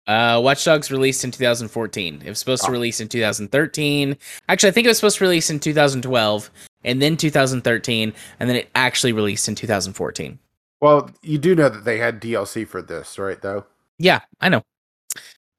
[0.07, 2.21] Uh, Watch Dogs released in 2014.
[2.25, 2.67] It was supposed Oh.
[2.67, 4.17] to release in 2013.
[4.47, 6.49] Actually, I think it was supposed to release in 2012
[6.85, 10.39] and then 2013, and then it actually released in 2014.
[10.81, 13.41] Well, you do know that they had DLC for this, right?
[13.41, 13.65] Though.
[13.99, 14.63] Yeah, I know.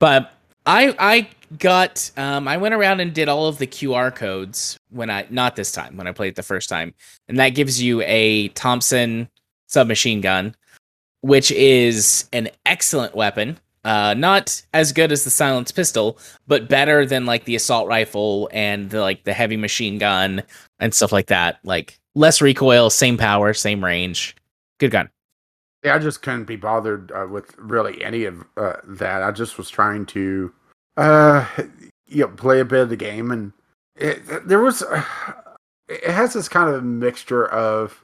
[0.04, 0.34] But
[0.66, 5.08] I I got um I went around and did all of the QR codes when
[5.08, 6.92] I not this time when I played the first time.
[7.26, 9.30] And that gives you a Thompson
[9.66, 10.54] submachine gun,
[11.22, 13.56] which is an excellent weapon.
[13.82, 18.50] Uh not as good as the silenced pistol, but better than like the assault rifle
[18.52, 20.42] and the like the heavy machine gun
[20.80, 21.60] and stuff like that.
[21.64, 24.36] Like less recoil, same power, same range.
[24.78, 25.08] Good gun.
[25.84, 29.22] Yeah, I just couldn't be bothered uh, with really any of uh, that.
[29.22, 30.52] I just was trying to,
[30.96, 31.46] uh,
[32.06, 33.52] you know, play a bit of the game, and
[33.94, 35.04] it, there was, uh,
[35.88, 38.02] it has this kind of mixture of,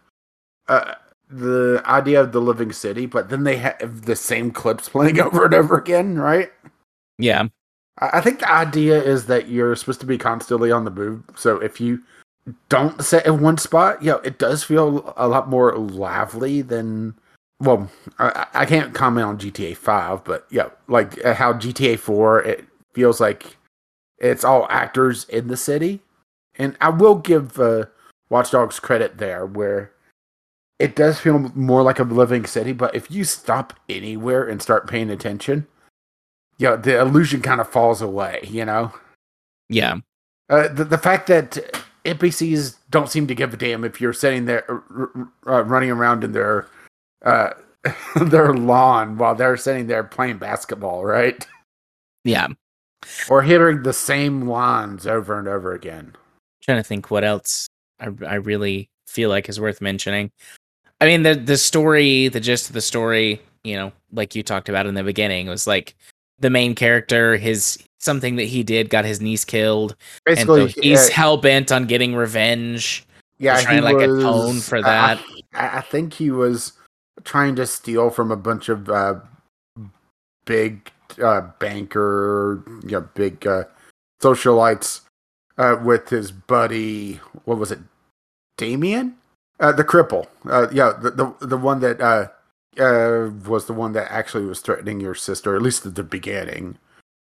[0.69, 0.95] uh,
[1.31, 5.47] the idea of the living city, but then they have the same clips playing over
[5.47, 6.53] and over again, right?
[7.19, 7.45] Yeah.
[7.99, 11.23] I I think the idea is that you're supposed to be constantly on the move.
[11.37, 12.03] So if you
[12.69, 17.15] don't sit in one spot, yeah, it does feel a lot more lively than.
[17.61, 22.43] Well, I, I can't comment on GTA Five, but yeah, like uh, how GTA Four,
[22.43, 23.57] it feels like
[24.19, 26.01] it's all actors in the city,
[26.57, 27.87] and I will give uh,
[28.31, 29.93] Watch Dogs credit there, where
[30.79, 32.73] it does feel more like a living city.
[32.73, 35.67] But if you stop anywhere and start paying attention,
[36.59, 38.93] yeah, the illusion kind of falls away, you know?
[39.69, 39.97] Yeah.
[40.49, 41.59] Uh, the, the fact that
[42.05, 45.07] NPCs don't seem to give a damn if you're sitting there uh,
[45.47, 46.67] uh, running around in their
[47.25, 47.51] uh,
[48.23, 51.47] their lawn while they're sitting there playing basketball, right?
[52.25, 52.49] Yeah.
[53.29, 56.15] Or hitting the same lines over and over again.
[56.63, 57.67] trying to think what else
[57.99, 60.31] I I really feel like is worth mentioning.
[61.01, 64.69] I mean the the story, the gist of the story, you know, like you talked
[64.69, 65.95] about in the beginning, was like
[66.41, 70.81] the main character, his something that he did got his niece killed, Basically, and so
[70.81, 73.07] he's uh, hell bent on getting revenge.
[73.39, 75.23] yeah, trying to, like, atone for that.
[75.55, 76.73] I, I think he was
[77.25, 79.21] trying to steal from a bunch of uh,
[80.45, 80.91] big
[81.23, 83.65] uh, banker, you know, big uh,
[84.21, 85.01] socialites
[85.59, 87.15] uh, with his buddy.
[87.45, 87.81] What was it,
[88.57, 89.17] Damien?
[89.59, 90.27] Uh, the cripple.
[90.49, 92.29] Uh, yeah, the, the the one that uh,
[92.83, 96.79] uh, was the one that actually was threatening your sister, at least at the beginning,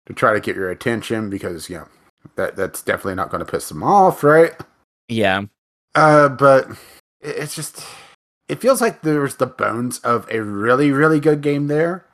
[0.05, 1.87] to try to get your attention because you know
[2.35, 4.53] that that's definitely not going to piss them off, right?
[5.07, 5.43] Yeah.
[5.95, 6.69] Uh, but
[7.21, 7.81] it- it's just
[8.49, 12.05] it feels like there's the bones of a really really good game there,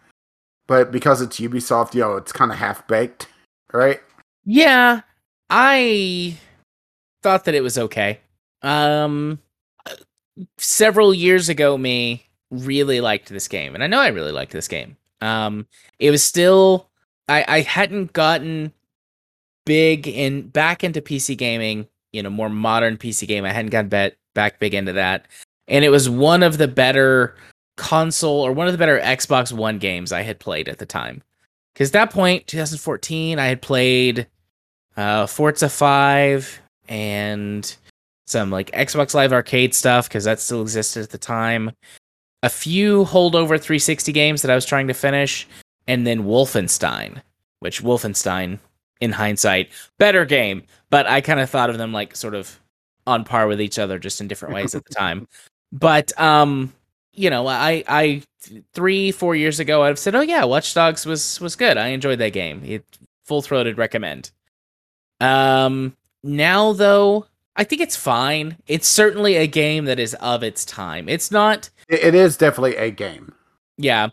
[0.67, 3.27] but because it's Ubisoft, you know, it's kind of half baked,
[3.71, 3.99] right?
[4.45, 5.01] Yeah.
[5.49, 6.37] I
[7.21, 8.19] thought that it was okay.
[8.61, 9.39] Um
[10.57, 14.67] several years ago me really liked this game and I know I really liked this
[14.67, 14.97] game.
[15.21, 15.67] Um
[15.99, 16.89] it was still
[17.29, 18.73] I I hadn't gotten
[19.65, 23.45] big in back into PC gaming, you know, more modern PC game.
[23.45, 25.27] I hadn't gotten bet, back big into that.
[25.67, 27.35] And it was one of the better
[27.77, 31.23] console or one of the better Xbox One games I had played at the time.
[31.79, 34.27] At that point, 2014, I had played
[34.95, 37.75] uh Forza 5 and
[38.27, 41.71] some like Xbox Live Arcade stuff because that still existed at the time.
[42.43, 45.47] A few holdover 360 games that I was trying to finish,
[45.87, 47.21] and then Wolfenstein,
[47.59, 48.59] which Wolfenstein,
[48.99, 52.59] in hindsight, better game, but I kind of thought of them like sort of
[53.07, 55.27] on par with each other, just in different ways at the time.
[55.73, 56.71] But um,
[57.13, 58.21] you know, I I
[58.73, 61.77] three four years ago I've said, oh yeah, Watch Dogs was was good.
[61.77, 62.61] I enjoyed that game.
[62.63, 62.85] It
[63.25, 64.31] full throated recommend.
[65.19, 68.57] Um, now though, I think it's fine.
[68.67, 71.09] It's certainly a game that is of its time.
[71.09, 73.33] It's not It, it is definitely a game.
[73.77, 74.09] yeah.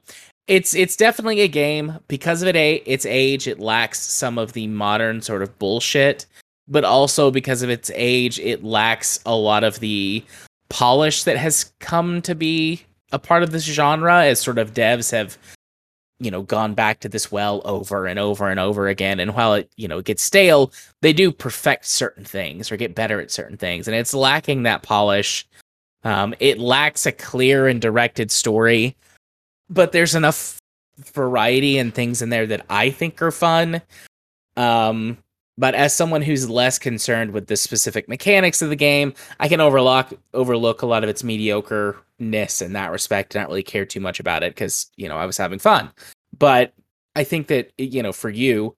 [0.47, 4.53] It's it's definitely a game because of it a its age it lacks some of
[4.55, 6.27] the modern sort of bullshit,
[6.67, 10.25] but also because of its age it lacks a lot of the
[10.71, 15.11] polish that has come to be a part of this genre as sort of devs
[15.11, 15.37] have
[16.21, 19.21] you know gone back to this well over and over and over again.
[19.21, 23.21] And while it you know gets stale they do perfect certain things or get better
[23.21, 23.87] at certain things.
[23.87, 25.47] And it's lacking that polish.
[26.03, 28.97] Um, it lacks a clear and directed story
[29.69, 30.59] but there's enough
[30.99, 33.81] variety and things in there that i think are fun.
[34.57, 35.17] Um,
[35.59, 39.61] but as someone who's less concerned with the specific mechanics of the game i can
[39.61, 44.21] overlook overlook a lot of its mediocreness in that respect not really care too much
[44.21, 45.91] about it because you know i was having fun
[46.39, 46.73] but
[47.17, 48.75] i think that you know for you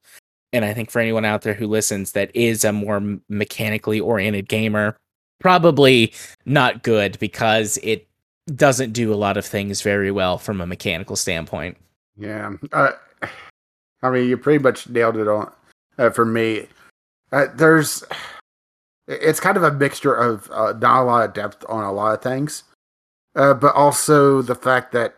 [0.53, 4.49] and i think for anyone out there who listens that is a more mechanically oriented
[4.49, 4.97] gamer
[5.43, 6.15] probably
[6.47, 8.09] not good because it
[8.55, 11.77] doesn't do a lot of things very well from a mechanical standpoint.
[12.17, 12.53] Yeah.
[12.73, 12.93] Uh,
[14.03, 15.53] I mean, you pretty much nailed it on
[15.99, 16.67] uh, for me.
[17.31, 18.05] Uh, there's,
[19.09, 22.15] it's kind of a mixture of uh, not a lot of depth on a lot
[22.15, 22.65] of things,
[23.35, 25.17] uh, but also the fact that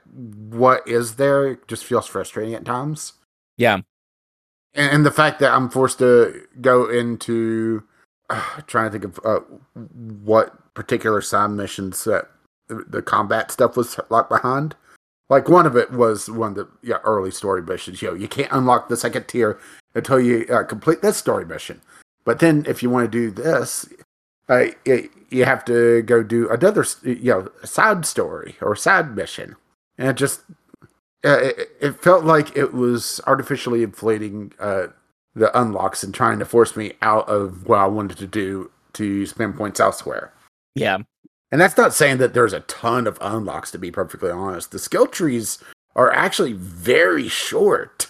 [0.50, 3.14] what is there just feels frustrating at times.
[3.56, 3.80] Yeah.
[4.74, 7.82] And, and the fact that I'm forced to go into
[8.30, 9.40] uh, trying to think of uh,
[10.24, 12.28] what particular side missions that
[12.68, 14.76] the, the combat stuff was locked behind.
[15.30, 18.02] Like one of it was one of the yeah, early story missions.
[18.02, 19.58] You know, you can't unlock the second tier
[19.94, 21.80] until you uh, complete this story mission.
[22.24, 23.86] But then, if you want to do this,
[24.48, 29.56] uh, it, you have to go do another, you know, side story or side mission,
[29.98, 30.42] and it just
[31.24, 34.86] uh, it, it, felt like it was artificially inflating uh,
[35.34, 39.26] the unlocks and trying to force me out of what I wanted to do to
[39.26, 40.32] spend points elsewhere.
[40.74, 40.98] Yeah,
[41.50, 44.70] and that's not saying that there's a ton of unlocks, to be perfectly honest.
[44.70, 45.58] The skill trees
[45.94, 48.08] are actually very short.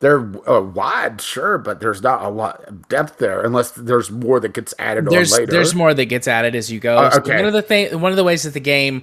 [0.00, 4.38] They're uh, wide, sure, but there's not a lot of depth there, unless there's more
[4.38, 5.52] that gets added there's, on later.
[5.52, 6.98] There's more that gets added as you go.
[6.98, 7.36] Uh, so okay.
[7.36, 9.02] one of the thing, one of the ways that the game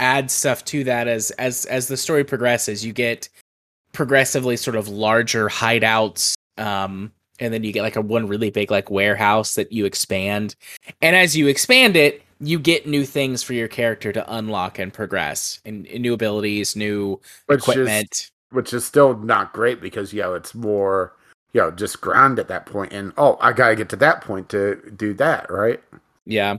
[0.00, 3.28] adds stuff to that as as as the story progresses, you get
[3.94, 8.70] progressively sort of larger hideouts um and then you get like a one really big
[8.70, 10.54] like warehouse that you expand
[11.00, 14.92] and as you expand it you get new things for your character to unlock and
[14.92, 20.12] progress and, and new abilities new which equipment is, which is still not great because
[20.12, 21.14] you know it's more
[21.52, 24.48] you know just grind at that point and oh i gotta get to that point
[24.48, 25.82] to do that right
[26.24, 26.56] yeah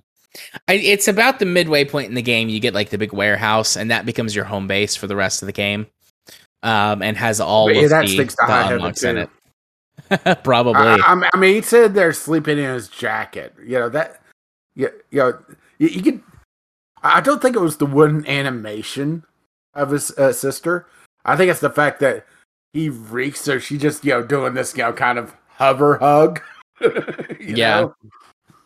[0.68, 3.78] I, it's about the midway point in the game you get like the big warehouse
[3.78, 5.88] and that becomes your home base for the rest of the game
[6.64, 9.30] um and has all yeah, that the, sticks to the unlocks in it
[10.44, 13.54] probably I, I, mean, he said they're sleeping in his jacket.
[13.64, 14.22] You know that.
[14.76, 15.40] Yeah, you know,
[15.80, 16.22] you, you could.
[17.02, 19.24] I don't think it was the wooden animation
[19.74, 20.88] of his uh, sister.
[21.26, 22.26] I think it's the fact that
[22.74, 26.42] he reeks, so she just you know doing this you know kind of hover hug.
[27.40, 27.82] Yeah.
[27.82, 27.96] know?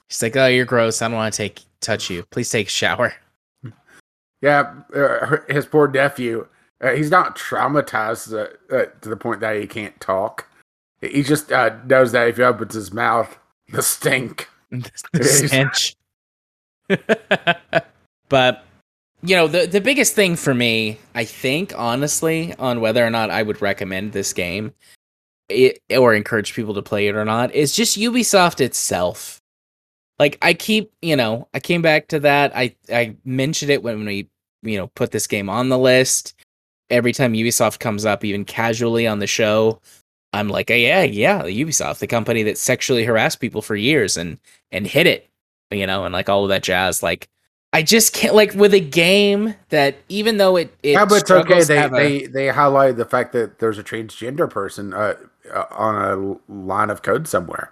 [0.07, 1.01] He's like, "Oh, you're gross.
[1.01, 2.23] I don't want to take touch you.
[2.31, 3.13] Please take a shower."
[4.41, 4.73] yeah.
[4.95, 6.47] Uh, his poor nephew.
[6.81, 10.47] Uh, he's not traumatized uh, to the point that he can't talk.
[11.01, 13.37] He just uh, knows that if he opens his mouth,
[13.71, 14.49] the stink.
[14.71, 15.95] the stench.
[18.29, 18.65] but
[19.21, 23.29] you know, the the biggest thing for me, I think, honestly, on whether or not
[23.29, 24.73] I would recommend this game,
[25.49, 29.41] it, or encourage people to play it or not, is just Ubisoft itself.
[30.19, 32.55] Like I keep, you know, I came back to that.
[32.55, 34.29] I I mentioned it when we,
[34.63, 36.35] you know, put this game on the list.
[36.89, 39.79] Every time Ubisoft comes up, even casually on the show,
[40.33, 44.39] I'm like, oh, yeah, yeah, Ubisoft, the company that sexually harassed people for years and
[44.71, 45.29] and hit it,
[45.71, 47.03] you know, and like all of that jazz.
[47.03, 47.27] Like,
[47.71, 51.31] I just can't like with a game that even though it, it yeah, but it's
[51.31, 51.61] okay.
[51.61, 55.15] struggles They a- they they highlight the fact that there's a transgender person uh,
[55.53, 57.71] uh, on a line of code somewhere.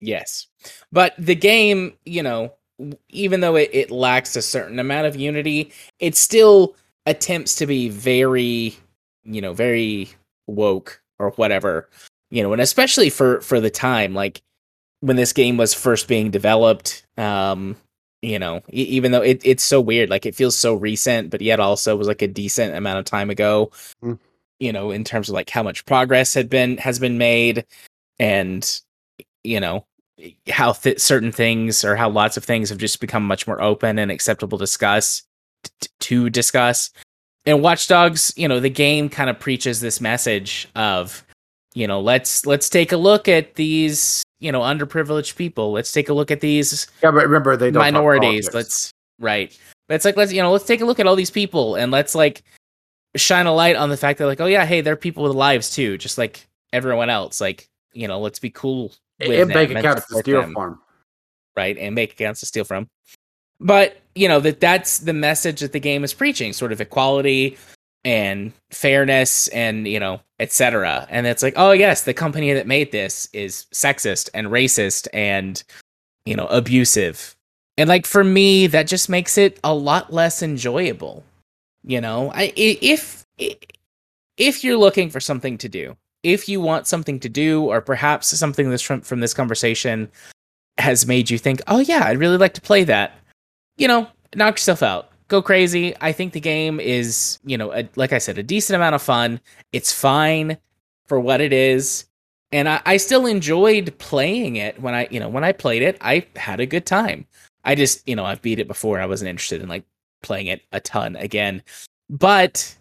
[0.00, 0.46] Yes.
[0.92, 2.52] But the game, you know,
[3.08, 7.88] even though it, it lacks a certain amount of unity, it still attempts to be
[7.88, 8.76] very,
[9.24, 10.10] you know, very
[10.46, 11.88] woke or whatever.
[12.30, 14.42] You know, and especially for for the time, like
[15.00, 17.76] when this game was first being developed, um,
[18.22, 21.40] you know, e- even though it, it's so weird, like it feels so recent, but
[21.40, 23.70] yet also was like a decent amount of time ago.
[24.02, 24.18] Mm.
[24.60, 27.64] You know, in terms of like how much progress had been has been made,
[28.18, 28.80] and
[29.44, 29.86] you know
[30.48, 33.98] how th- certain things or how lots of things have just become much more open
[33.98, 35.22] and acceptable to discuss
[35.80, 36.90] t- to discuss
[37.46, 41.24] and watch dogs you know the game kind of preaches this message of
[41.74, 45.72] you know let's let's take a look at these you know underprivileged people.
[45.72, 48.52] Let's take a look at these Yeah, but remember they don't minorities.
[48.54, 49.56] let's right.
[49.88, 51.90] But it's like let's you know let's take a look at all these people and
[51.90, 52.42] let's like
[53.16, 55.70] shine a light on the fact that like oh yeah hey they're people with lives
[55.70, 57.40] too just like everyone else.
[57.40, 60.80] Like you know let's be cool with and and accounts to steal them, from.
[61.56, 62.88] right and make accounts to steal from.
[63.60, 67.56] But you know that that's the message that the game is preaching sort of equality
[68.04, 72.92] and fairness and you know etc and it's like oh yes the company that made
[72.92, 75.62] this is sexist and racist and
[76.24, 77.34] you know abusive.
[77.76, 81.24] And like for me that just makes it a lot less enjoyable
[81.84, 82.30] you know?
[82.34, 83.26] I if
[84.36, 88.26] if you're looking for something to do if you want something to do or perhaps
[88.26, 90.10] something this from, from this conversation
[90.78, 93.12] has made you think oh yeah i'd really like to play that
[93.76, 97.88] you know knock yourself out go crazy i think the game is you know a,
[97.96, 99.40] like i said a decent amount of fun
[99.72, 100.56] it's fine
[101.06, 102.06] for what it is
[102.50, 105.96] and I, I still enjoyed playing it when i you know when i played it
[106.00, 107.26] i had a good time
[107.68, 108.98] I just, you know, I've beat it before.
[108.98, 109.84] I wasn't interested in like
[110.22, 111.62] playing it a ton again.
[112.08, 112.74] But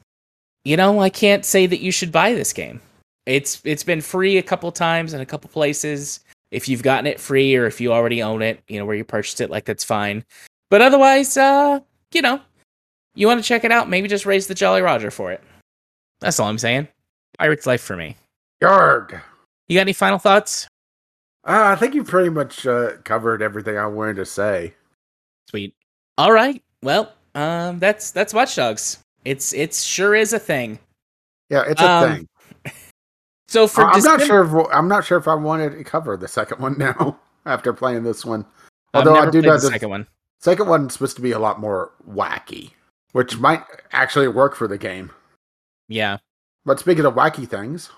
[0.64, 2.82] you know, I can't say that you should buy this game.
[3.26, 6.22] It's it's been free a couple times in a couple places.
[6.52, 9.04] If you've gotten it free or if you already own it, you know, where you
[9.04, 10.24] purchased it, like that's fine.
[10.70, 11.82] But otherwise, uh,
[12.14, 12.42] you know,
[13.16, 15.42] you want to check it out, maybe just raise the Jolly Roger for it.
[16.20, 16.88] That's all I'm saying.
[17.38, 18.16] Pirate's life for me.
[18.62, 19.22] Yarg.
[19.68, 20.68] You got any final thoughts?
[21.46, 24.74] Uh, I think you pretty much uh, covered everything I wanted to say.
[25.50, 25.74] Sweet.
[26.18, 26.62] All right.
[26.84, 29.00] Well, um, that's that's Watch Dogs.
[29.24, 30.80] It's it's sure is a thing.
[31.50, 32.74] Yeah, it's a Um, thing.
[33.50, 34.44] So for I- I'm not sure.
[34.44, 38.04] If, I'm not sure if I wanted to cover the second one now after playing
[38.04, 38.46] this one.
[38.94, 40.08] Although I do know the the second one.
[40.40, 42.72] Second one's supposed to be a lot more wacky,
[43.12, 45.12] which might actually work for the game.
[45.88, 46.18] Yeah.
[46.66, 47.90] But speaking of wacky things,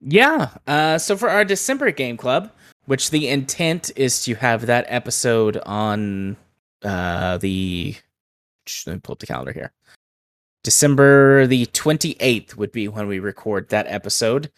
[0.00, 0.50] Yeah.
[0.66, 2.50] Uh, so for our December game club,
[2.86, 6.36] which the intent is to have that episode on
[6.82, 7.94] uh, the.
[8.86, 9.72] Let me pull up the calendar here.
[10.64, 14.50] December the 28th would be when we record that episode.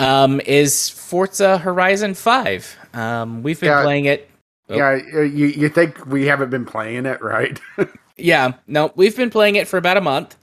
[0.00, 2.76] Um, is Forza Horizon 5.
[2.94, 3.82] Um, we've been Yeah.
[3.82, 4.28] playing it.
[4.68, 4.76] Oh.
[4.76, 7.60] yeah, you you think we haven't been playing it, right?
[8.16, 10.36] Yeah, no, we've been playing it for about a month.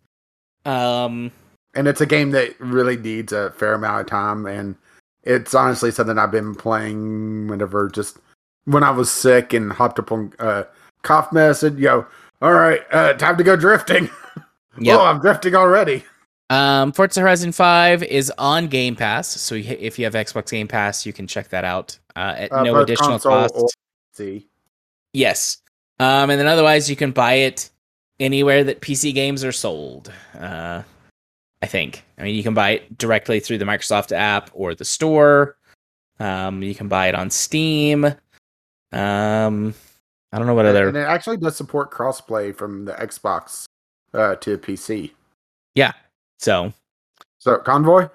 [0.66, 1.32] Um,
[1.74, 4.76] and it's a game that really needs a fair amount of time, and
[5.24, 8.18] it's honestly something I've been playing whenever just
[8.66, 10.64] when I was sick and hopped up on uh,
[11.04, 11.78] cough medicine.
[11.78, 12.06] Yo,
[12.42, 14.10] all right, uh, time to go drifting.
[14.78, 14.98] yeah.
[14.98, 16.04] Oh, I'm drifting already.
[16.50, 21.06] Um, Forza Horizon 5 is on Game Pass, so if you have Xbox Game Pass,
[21.06, 23.78] you can check that out uh, at Uh, no additional cost.
[24.18, 24.46] PC.
[25.14, 25.58] Yes.
[26.00, 27.70] Um, and then otherwise, you can buy it
[28.20, 30.12] anywhere that PC games are sold.
[30.40, 30.84] Uh,
[31.62, 32.04] I think.
[32.18, 35.58] I mean, you can buy it directly through the Microsoft app or the store.
[36.20, 38.06] Um, you can buy it on Steam.
[38.92, 39.74] Um,
[40.32, 40.88] I don't know what And- other.
[40.88, 43.66] And it actually does support crossplay from the Xbox
[44.14, 45.12] uh, to PC.
[45.76, 45.94] Yeah.
[46.40, 46.74] So
[47.40, 48.10] So Convoy.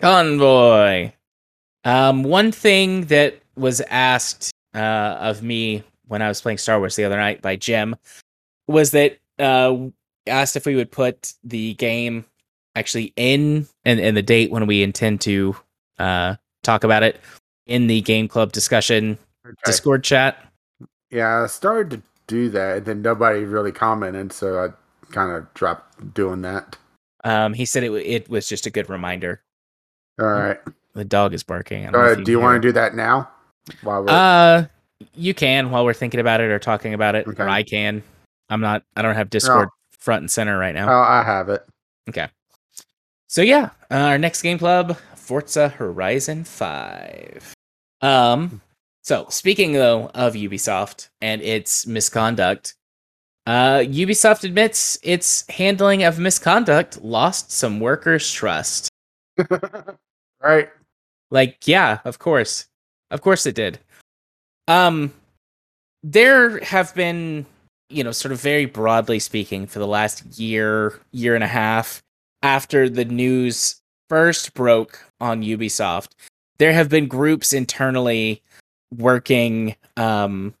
[0.00, 1.12] Convoy.
[1.84, 6.96] Um, one thing that was asked uh, of me when I was playing Star Wars
[6.96, 7.96] the other night by Jim
[8.66, 9.76] was that uh,
[10.26, 12.24] asked if we would put the game
[12.74, 15.56] actually in and, and the date when we intend to
[15.98, 17.20] uh, talk about it
[17.66, 19.54] in the game club discussion Okay.
[19.66, 20.38] Discord chat.
[21.10, 25.52] Yeah, I started to do that, and then nobody really commented, so I kind of
[25.54, 26.76] dropped doing that.
[27.24, 29.42] Um, he said it it was just a good reminder.
[30.18, 30.58] All right.
[30.94, 31.94] The dog is barking.
[31.94, 33.28] Uh, do you want to do that now?
[33.82, 34.64] While we're Uh,
[35.14, 37.42] you can while we're thinking about it or talking about it, Okay.
[37.42, 38.02] or I can.
[38.50, 38.82] I'm not.
[38.96, 40.88] I don't have Discord front and center right now.
[40.90, 41.66] oh, I have it.
[42.08, 42.28] Okay.
[43.28, 47.54] So yeah, uh, our next game club, Forza Horizon Five.
[48.00, 48.60] Um.
[49.02, 52.74] So speaking though of Ubisoft and its misconduct,
[53.46, 58.88] uh, Ubisoft admits its handling of misconduct lost some workers' trust.
[60.40, 60.68] right.
[61.30, 62.66] Like, yeah, of course.
[63.14, 63.78] Of course it did.
[64.68, 65.14] Um
[66.02, 67.46] there have been,
[67.88, 72.02] you know, sort of very broadly speaking for the last year, year and a half
[72.42, 76.08] after the news first broke on Ubisoft,
[76.58, 78.42] there have been groups internally
[78.96, 80.52] working um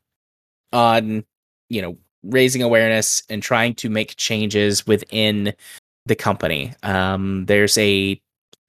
[0.72, 1.24] on,
[1.68, 5.52] you know, raising awareness and trying to make changes within
[6.06, 6.72] the company.
[6.84, 8.20] Um there's a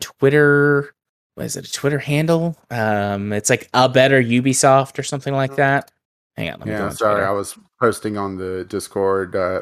[0.01, 0.94] Twitter
[1.35, 2.57] what is it a Twitter handle?
[2.71, 5.91] Um, it's like a better Ubisoft or something like that.
[6.35, 7.27] Hang on, let me Yeah, on sorry, Twitter.
[7.27, 9.61] I was posting on the Discord uh,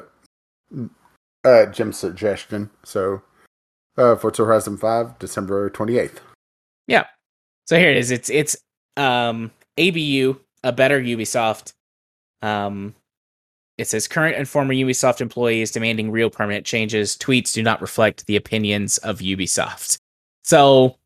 [1.43, 2.69] uh, Jim's suggestion.
[2.84, 3.21] So,
[3.97, 6.19] uh, Forza Horizon 5, December 28th.
[6.88, 7.05] Yeah.
[7.65, 8.11] So here it is.
[8.11, 8.57] It's it's
[8.97, 11.74] um ABU, a better Ubisoft.
[12.41, 12.93] Um,
[13.78, 17.17] it says current and former Ubisoft employees demanding real permanent changes.
[17.17, 19.97] Tweets do not reflect the opinions of Ubisoft.
[20.43, 20.97] So,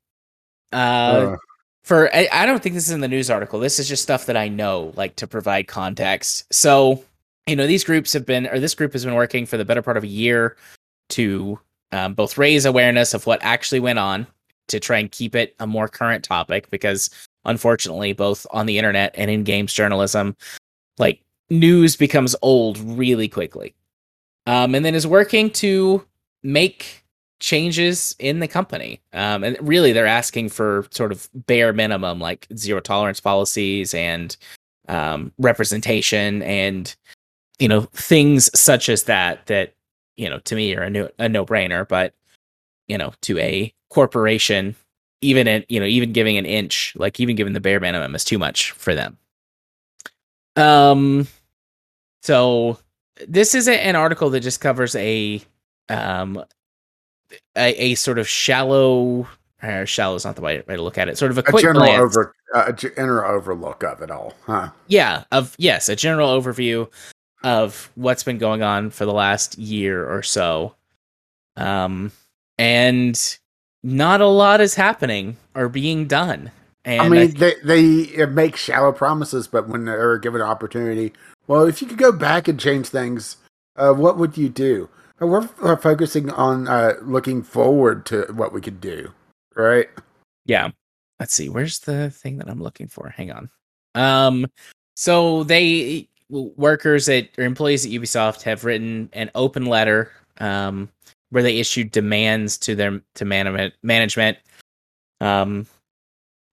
[0.74, 1.38] uh, Uh,
[1.84, 3.60] for I, I don't think this is in the news article.
[3.60, 6.46] This is just stuff that I know, like to provide context.
[6.52, 7.04] So,
[7.46, 9.82] you know, these groups have been, or this group has been working for the better
[9.82, 10.58] part of a year
[11.10, 11.60] to
[11.94, 14.28] um, both raise awareness of what actually went on,
[14.68, 17.10] to try and keep it a more current topic, because
[17.46, 20.36] unfortunately, both on the internet and in games journalism,
[20.98, 23.74] like news becomes old really quickly.
[24.46, 26.06] Um, and then is working to
[26.44, 27.06] make
[27.40, 29.02] changes in the company.
[29.14, 34.36] Um, and really, they're asking for sort of bare minimum, like zero tolerance policies and
[34.88, 36.96] um, representation, and
[37.60, 39.46] you know things such as that.
[39.48, 39.74] That
[40.16, 42.14] you know to me are a no a no brainer, but
[42.88, 44.76] you know to a corporation,
[45.22, 48.24] even at you know even giving an inch, like even giving the bare minimum, is
[48.26, 49.18] too much for them.
[50.56, 51.28] Um.
[52.24, 52.80] So
[53.28, 55.42] this is a, an article that just covers a
[55.90, 56.44] um
[57.56, 59.28] a, a sort of shallow
[59.62, 61.18] uh, shallow is not the way, way to look at it.
[61.18, 62.00] Sort of a A general glance.
[62.02, 64.70] over uh, a general overlook of it all, huh?
[64.88, 66.90] yeah of yes a general overview
[67.44, 70.74] of what's been going on for the last year or so
[71.56, 72.12] um
[72.58, 73.38] and
[73.84, 76.52] not a lot is happening or being done
[76.86, 81.12] and I mean, they they uh, make shallow promises, but when they're given an opportunity,
[81.48, 83.36] well, if you could go back and change things,
[83.76, 84.88] uh, what would you do?
[85.20, 89.12] We're uh, focusing on uh, looking forward to what we could do,
[89.56, 89.88] right?
[90.46, 90.70] yeah.
[91.20, 91.50] Let's see.
[91.50, 93.10] Where's the thing that i'm looking for?
[93.10, 93.50] Hang on.
[93.96, 94.48] Um
[94.96, 100.90] so they workers at or employees at ubisoft have written an open letter um
[101.30, 104.38] where they issued demands to their to management management.
[105.22, 105.66] Um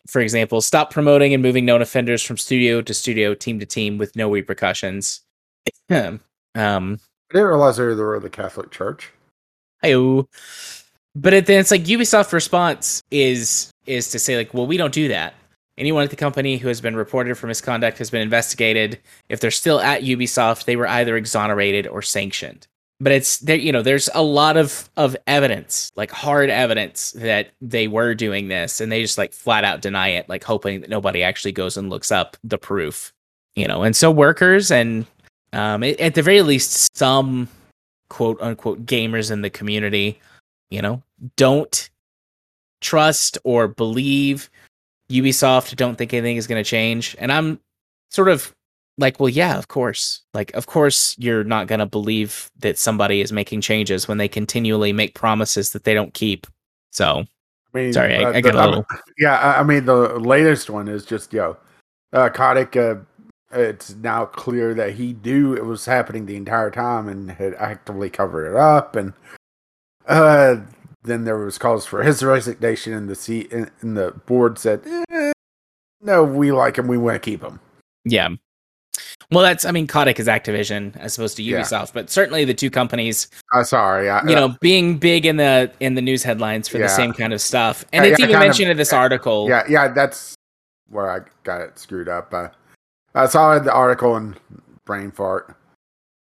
[0.07, 3.99] for example stop promoting and moving known offenders from studio to studio team to team
[3.99, 5.21] with no repercussions.
[6.57, 7.01] Um
[7.35, 9.11] Didn't realize they were the Catholic Church.
[9.83, 10.29] Hi-yo.
[11.17, 15.09] But then it's like Ubisoft response is is to say like, well, we don't do
[15.09, 15.35] that.
[15.77, 19.01] Anyone at the company who has been reported for misconduct has been investigated.
[19.29, 22.69] If they're still at Ubisoft, they were either exonerated or sanctioned.
[23.01, 27.51] But it's there, you know, there's a lot of of evidence, like hard evidence that
[27.61, 30.91] they were doing this, and they just like flat out deny it, like hoping that
[30.91, 33.13] nobody actually goes and looks up the proof,
[33.57, 33.83] you know.
[33.83, 35.05] And so workers and
[35.55, 37.49] um, at at the very least, some
[38.09, 40.21] quote unquote gamers in the community,
[40.71, 41.03] you know,
[41.37, 41.91] don't
[42.81, 44.51] trust or believe
[45.11, 47.17] Ubisoft, don't think anything is going to change.
[47.19, 47.59] And I'm
[48.11, 48.55] sort of
[48.99, 50.23] like, well, yeah, of course.
[50.35, 54.29] Like, of course, you're not going to believe that somebody is making changes when they
[54.29, 56.47] continually make promises that they don't keep.
[56.91, 57.25] So,
[57.75, 58.87] I mean, sorry, I, uh, I get a the- little.
[59.19, 61.57] Yeah, I I mean the latest one is just yo,
[62.13, 62.77] uh, Kotick.
[62.77, 62.97] Uh,
[63.55, 68.11] it's now clear that he knew it was happening the entire time and had actively
[68.11, 68.97] covered it up.
[68.97, 69.13] And
[70.07, 70.57] uh,
[71.03, 74.83] then there was calls for his resignation, and the seat and, and the board said,
[75.11, 75.33] eh,
[76.01, 76.89] "No, we like him.
[76.89, 77.61] We want to keep him."
[78.05, 78.31] Yeah.
[79.31, 81.63] Well, that's, I mean, Kotick is Activision as opposed to Yeah.
[81.63, 85.73] Ubisoft, but certainly the two companies Uh, sorry, I, you know, being big in the
[85.81, 87.85] in the news headlines for the same kind of stuff.
[87.93, 89.49] And Yeah, it's yeah, even kind of- mentioned in this article.
[89.49, 90.35] yeah, yeah, that's
[90.91, 92.33] where I got it screwed up.
[92.35, 92.49] Uh,
[93.15, 94.39] I saw the article and
[94.85, 95.57] brain fart.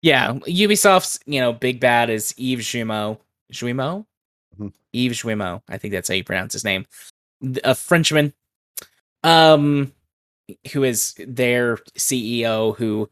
[0.01, 3.19] Yeah, Ubisoft's, you know, big bad is Yves Jumeau.
[3.51, 4.05] Jumeau?
[4.57, 4.71] Mhm.
[4.93, 5.61] Yves Jumeau.
[5.67, 6.85] I think that's how you pronounce his name.
[7.63, 8.33] A Frenchman.
[9.23, 9.91] Um
[10.71, 13.09] who is their CEO who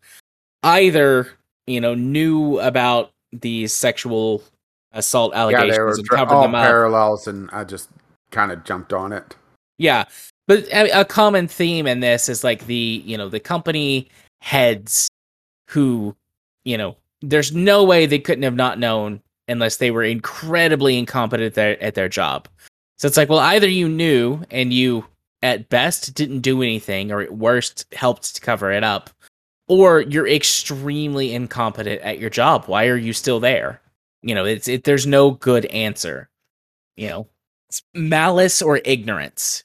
[0.63, 1.27] either,
[1.67, 4.41] you know, knew about these sexual
[4.93, 6.63] assault Yeah, allegations they were and covered all them up.
[6.65, 7.89] parallels, and I just
[8.31, 9.35] kind of jumped on it.
[9.77, 10.05] Yeah,
[10.47, 15.09] but a, common theme in this is like the you know the company heads
[15.67, 16.15] who
[16.63, 21.47] you know there's no way they couldn't have not known unless they were incredibly incompetent
[21.47, 22.47] at their, at their job.
[22.97, 25.05] So it's like, well, either you knew and you
[25.43, 29.09] at best didn't do anything, or at worst helped to cover it up,
[29.67, 32.65] or you're extremely incompetent at your job.
[32.65, 33.79] Why are you still there?
[34.23, 34.83] You know, it's it.
[34.83, 36.29] There's no good answer.
[36.95, 37.27] You know,
[37.69, 39.63] it's malice or ignorance.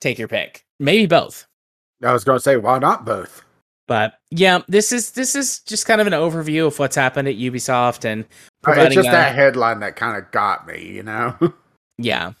[0.00, 0.64] Take your pick.
[0.78, 1.46] Maybe both.
[2.02, 3.42] I was going to say, why not both?
[3.86, 7.36] But yeah, this is this is just kind of an overview of what's happened at
[7.36, 8.24] Ubisoft and
[8.66, 11.36] Uh, It's just a- that headline that kind of got me, you know.
[11.98, 12.32] yeah.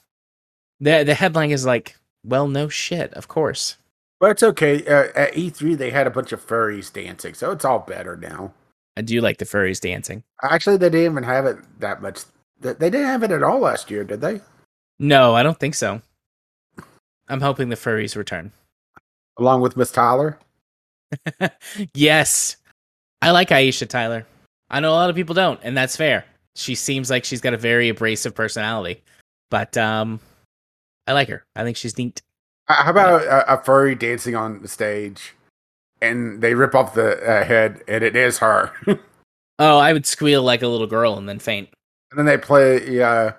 [0.80, 3.76] The the headline is like, well, no shit, of course.
[4.20, 4.84] but it's okay.
[4.86, 8.54] Uh, at E3, they had a bunch of furries dancing, so it's all better now.
[8.96, 10.22] I do like the furries dancing.
[10.42, 12.20] Actually, they didn't even have it that much.
[12.60, 14.40] They didn't have it at all last year, did they?
[14.98, 16.00] No, I don't think so.
[17.28, 18.52] I'm hoping the furries return.
[19.38, 20.38] Along with Miss Tyler.
[21.94, 22.56] yes.
[23.22, 24.26] I like Aisha Tyler.
[24.70, 26.24] I know a lot of people don't, and that's fair.
[26.56, 29.02] She seems like she's got a very abrasive personality.
[29.50, 30.20] But um
[31.06, 31.44] I like her.
[31.54, 32.22] I think she's neat.
[32.68, 35.34] Uh, How about a, a furry dancing on the stage,
[36.00, 38.72] and they rip off the uh, head, and it is her.
[39.60, 41.68] Oh, I would squeal like a little girl and then faint.
[42.10, 43.00] And then they play.
[43.00, 43.30] Uh,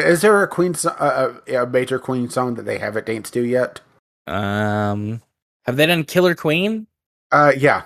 [0.00, 3.42] is there a Queen, so- uh, a, major Queen song that they haven't danced to
[3.44, 3.80] yet?
[4.26, 5.22] Um
[5.66, 6.86] have they done Killer Queen?
[7.32, 7.82] Uh, yeah,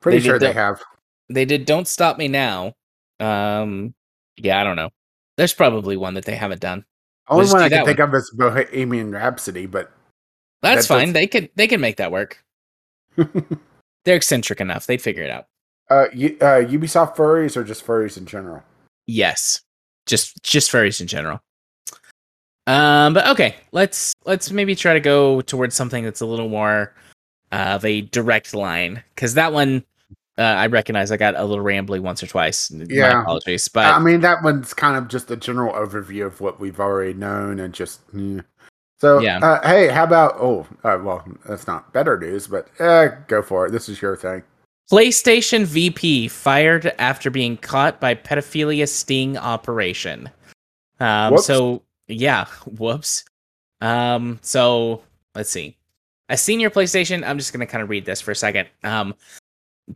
[0.00, 0.82] pretty They sure they the- have.
[1.28, 2.74] They did Don't Stop Me Now.
[3.20, 3.94] Um
[4.36, 4.90] yeah, I don't know.
[5.36, 6.84] There's probably one that they haven't done.
[7.28, 9.90] Only one I can think of is Bohemian Rhapsody, but
[10.62, 11.12] That's That- fine.
[11.12, 12.42] that's- They could they can make that work.
[13.16, 14.86] They're eccentric enough.
[14.86, 15.46] They'd figure it out.
[15.90, 18.62] uh, U- uh, Ubisoft furries or just furries in general?
[19.06, 19.60] Yes.
[20.06, 21.40] Just just furries in general.
[22.66, 26.94] Um but okay, let's let's maybe try to go towards something that's a little more
[27.50, 29.84] of a direct line cuz that one
[30.38, 32.70] Uh, I recognize I got a little rambly once or twice.
[32.70, 33.20] My Yeah.
[33.20, 36.80] apologies, but I mean, that one's kind of just a general overview of what we've
[36.80, 38.40] already known, and just yeah.
[38.98, 39.20] so.
[39.20, 39.40] Yeah.
[39.40, 40.36] Uh, hey, how about?
[40.40, 43.72] Oh, uh, well, that's not better news, but uh, go for it.
[43.72, 44.42] This is your thing.
[44.90, 50.30] PlayStation VP fired after being caught by pedophilia sting operation.
[51.00, 53.24] Um, so yeah, whoops.
[53.80, 55.02] Um, so
[55.34, 55.76] let's see.
[56.28, 57.26] A senior PlayStation.
[57.26, 58.68] I'm just gonna kind of read this for a second.
[58.84, 59.14] Um,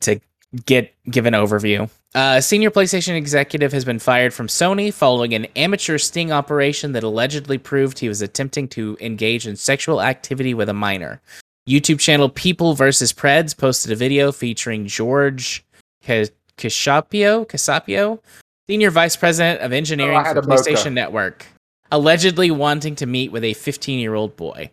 [0.01, 0.21] to
[0.65, 1.89] get give an overview.
[2.15, 6.93] Uh, a senior PlayStation executive has been fired from Sony following an amateur sting operation
[6.93, 11.21] that allegedly proved he was attempting to engage in sexual activity with a minor.
[11.69, 13.13] YouTube channel People vs.
[13.13, 15.65] Preds posted a video featuring George
[16.05, 18.21] Ca- Casapio, Casapio,
[18.69, 20.43] senior vice president of engineering Oh, for.
[20.43, 21.45] PlayStation Network,
[21.91, 24.71] allegedly wanting to meet with a 15-year-old boy.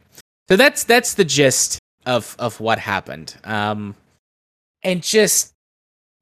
[0.49, 3.35] So that's that's the gist of of what happened.
[3.43, 3.95] Um,
[4.83, 5.53] and just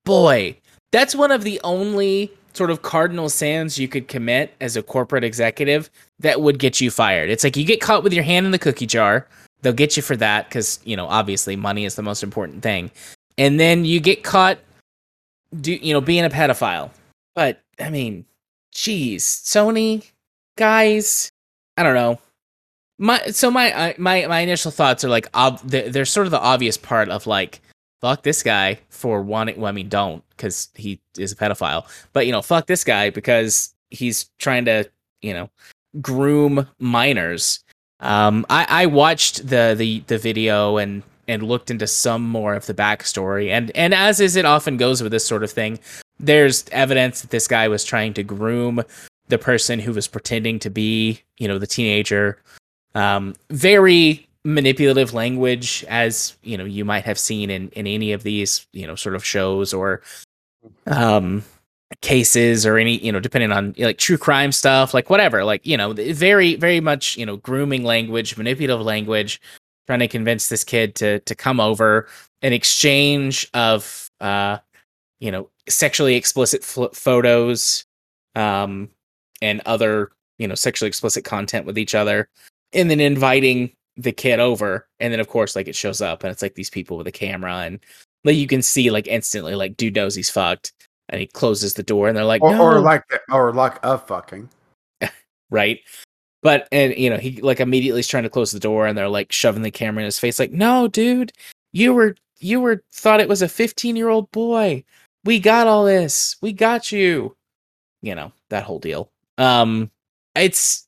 [0.06, 0.58] boy,
[0.92, 5.24] that's one of the only sort of cardinal sins you could commit as a corporate
[5.24, 7.30] executive that would get you fired.
[7.30, 9.28] It's like you get caught with your hand in the cookie jar.
[9.62, 12.92] They'll get you for that because you know obviously money is the most important thing,
[13.38, 14.60] and then you get caught,
[15.60, 16.92] do you know being a pedophile?
[17.36, 18.26] But I mean,
[18.74, 20.10] geez, Sony
[20.58, 21.32] guys,
[21.78, 22.20] I don't know.
[22.98, 26.78] My so my my my initial thoughts are like ob- they're sort of the obvious
[26.78, 27.62] part of like
[28.02, 29.58] fuck this guy for wanting.
[29.58, 31.88] Well, I mean, don't because he is a pedophile.
[32.14, 34.90] But you know, fuck this guy because he's trying to
[35.22, 35.50] you know
[36.02, 37.64] groom minors.
[38.02, 42.66] Um, I I watched the the the video and and looked into some more of
[42.66, 45.80] the backstory and and as is it often goes with this sort of thing,
[46.20, 48.84] there's evidence that this guy was trying to groom
[49.28, 52.38] the person who was pretending to be you know the teenager.
[52.96, 58.24] Um, very manipulative language as you know you might have seen in in any of
[58.24, 60.02] these you know sort of shows or
[60.88, 61.44] um
[62.02, 65.76] cases or any you know depending on like true crime stuff like whatever like you
[65.76, 69.42] know very very much you know grooming language manipulative language
[69.88, 72.08] trying to convince this kid to to come over
[72.42, 74.58] an exchange of uh
[75.20, 77.86] you know sexually explicit fl- photos
[78.36, 78.90] um
[79.42, 82.30] and other you know sexually explicit content with each other
[82.74, 86.32] and then inviting the kid over and then of course like it shows up and
[86.32, 87.80] it's like these people with a camera and
[88.24, 90.72] like you can see like instantly like dude knows he's fucked
[91.12, 92.64] and he closes the door and they're like Or, no.
[92.64, 94.50] or like the, or like a fucking.
[95.52, 95.80] right?
[96.42, 99.10] But and you know he like immediately is trying to close the door and they're
[99.10, 101.32] like shoving the camera in his face like no dude.
[101.74, 104.84] You were you were thought it was a 15 year old boy.
[105.24, 106.38] We got all this.
[106.42, 107.36] We got you.
[108.02, 109.12] You know that whole deal.
[109.38, 109.92] Um
[110.36, 110.88] it's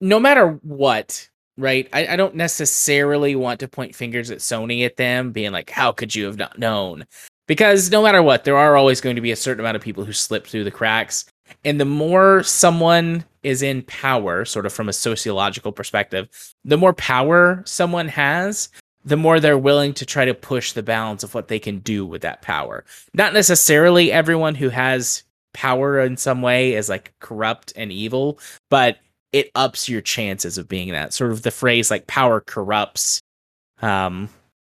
[0.00, 1.88] no matter what right?
[1.92, 5.90] I, I don't necessarily want to point fingers at sony at them being like how
[5.90, 7.06] could you have not known
[7.48, 10.04] because no matter what there are always going to be a certain amount of people
[10.04, 11.24] who slip through the cracks
[11.64, 16.28] and the more someone is in power, sort of from a sociological perspective,
[16.64, 18.68] the more power someone has,
[19.04, 22.04] the more they're willing to try to push the bounds of what they can do
[22.04, 22.84] with that power.
[23.14, 25.24] Not necessarily everyone who has
[25.54, 28.38] power in some way is like corrupt and evil,
[28.68, 28.98] but
[29.32, 31.14] it ups your chances of being that.
[31.14, 33.20] Sort of the phrase like power corrupts
[33.80, 34.28] um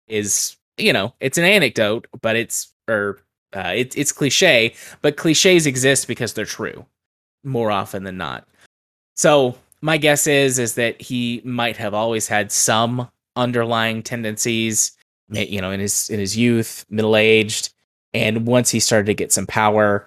[0.09, 3.21] is, you know, it's an anecdote, but it's or
[3.55, 6.85] uh, it's it's cliche, but cliches exist because they're true
[7.45, 8.47] more often than not.
[9.15, 14.93] So my guess is is that he might have always had some underlying tendencies,
[15.31, 17.73] you know, in his in his youth, middle aged,
[18.13, 20.07] and once he started to get some power,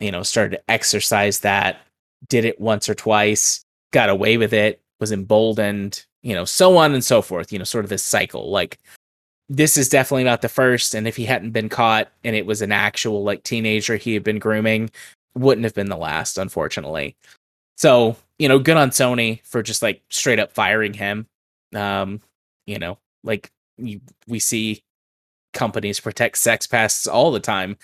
[0.00, 1.80] you know, started to exercise that,
[2.28, 6.94] did it once or twice, got away with it, was emboldened, you know, so on
[6.94, 7.52] and so forth.
[7.52, 8.78] You know, sort of this cycle, like
[9.48, 12.62] this is definitely not the first and if he hadn't been caught and it was
[12.62, 14.90] an actual like teenager he had been grooming
[15.34, 17.16] wouldn't have been the last unfortunately
[17.76, 21.26] so you know good on sony for just like straight up firing him
[21.74, 22.20] um
[22.66, 24.82] you know like you, we see
[25.52, 27.76] companies protect sex pests all the time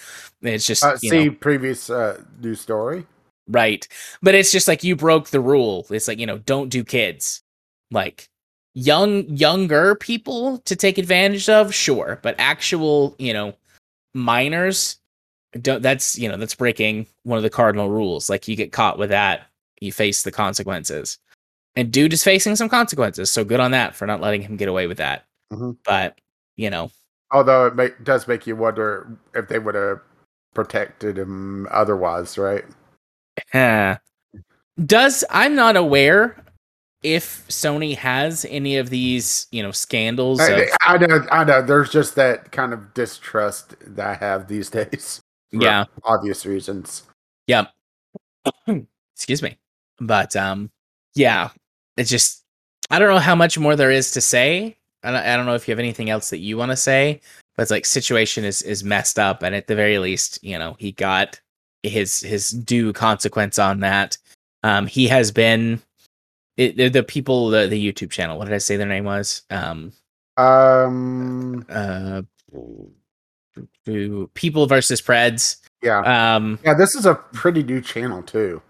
[0.43, 3.07] it's just Uh, see know, previous uh, news story.
[3.49, 3.87] Right.
[4.23, 5.87] But it's just like you broke the rule.
[5.91, 7.43] It's like, you know, don't do kids.
[7.91, 8.29] Like
[8.75, 13.55] young younger people to take advantage of, sure, but actual, you know,
[14.15, 14.99] minors
[15.61, 18.31] don't that's, you know, that's breaking one of the cardinal rules.
[18.31, 19.47] Like you get caught with that,
[19.81, 21.19] you face the consequences.
[21.77, 23.31] And dude is facing some consequences.
[23.31, 25.25] So good on that for not letting him get away with that.
[25.53, 25.77] Mhm.
[25.85, 26.19] But,
[26.57, 26.91] you know,
[27.33, 30.01] Although it make, does make you wonder if they would have
[30.55, 32.65] protected him otherwise, right?
[33.51, 33.97] Huh.
[34.85, 36.37] Does I'm not aware
[37.03, 40.41] if Sony has any of these, you know, scandals.
[40.41, 41.63] I, Of, I know, I know.
[41.63, 45.21] There's just that kind of distrust that I have these days.
[45.51, 47.03] yeah, obvious reasons.
[47.49, 47.73] Yep.
[49.17, 49.59] Excuse me.
[50.01, 50.71] But um
[51.15, 51.51] yeah,
[51.97, 52.45] it's just
[52.91, 54.77] I don't know how much more there is to say.
[55.03, 57.21] I don't, I don't know if you have anything else that you want to say,
[57.57, 60.77] but it's like situation is is messed up and at the very least, you know,
[60.79, 61.41] he got
[61.83, 64.17] his his due consequence on that.
[64.63, 65.83] Um he has been
[66.57, 69.43] it, the, the people the, the YouTube channel, what did I say their name was?
[69.51, 69.93] Um
[70.37, 72.23] Um, uh
[74.35, 75.57] people versus Preds.
[75.83, 76.75] yeah, Um yeah.
[76.75, 78.63] This is a pretty new channel too.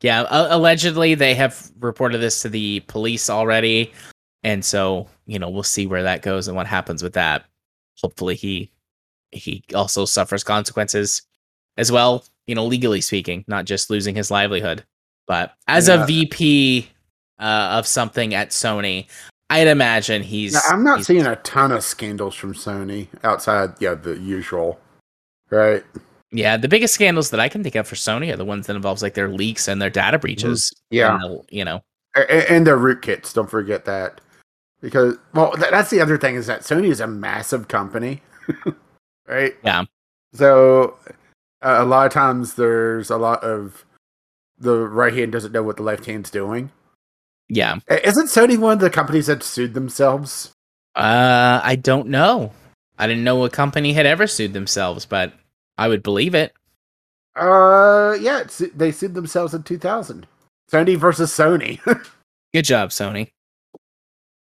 [0.00, 3.92] Yeah, allegedly they have reported this to the police already,
[4.44, 7.46] and so you know we'll see where that goes and what happens with that.
[8.00, 8.70] Hopefully he
[9.32, 11.22] he also suffers consequences
[11.78, 14.84] as well, you know, legally speaking, not just losing his livelihood.
[15.26, 16.02] But as Yeah.
[16.02, 16.88] a VP
[17.38, 19.06] uh, of something at Sony,
[19.50, 20.54] I'd imagine he's.
[20.54, 24.78] Now, I'm not he's- seeing a ton of scandals from Sony outside, yeah, the usual,
[25.50, 25.84] right?
[26.30, 28.76] Yeah, the biggest scandals that I can think of for Sony are the ones that
[28.76, 30.70] involves like their leaks and their data breaches.
[30.92, 30.94] Mm-hmm.
[30.96, 31.14] Yeah.
[31.14, 31.82] and the- you know.
[32.16, 33.32] A- and their rootkits.
[33.32, 34.20] Don't forget that,
[34.80, 38.20] because well, th- that's the other thing is that Sony is a massive company,
[39.28, 39.54] right?
[39.62, 39.84] Yeah.
[40.34, 40.96] So
[41.62, 43.84] uh, a lot of times there's a lot of
[44.58, 46.70] the right hand doesn't know what the left hand's doing.
[47.48, 47.78] Yeah.
[47.88, 50.52] Isn't Sony one of the companies that sued themselves?
[50.94, 52.52] Uh, I don't know.
[52.98, 55.32] I didn't know a company had ever sued themselves, but
[55.78, 56.52] I would believe it.
[57.36, 60.26] Uh, yeah, it's, they sued themselves in 2000.
[60.70, 61.80] Sony versus Sony.
[62.52, 63.30] Good job, Sony.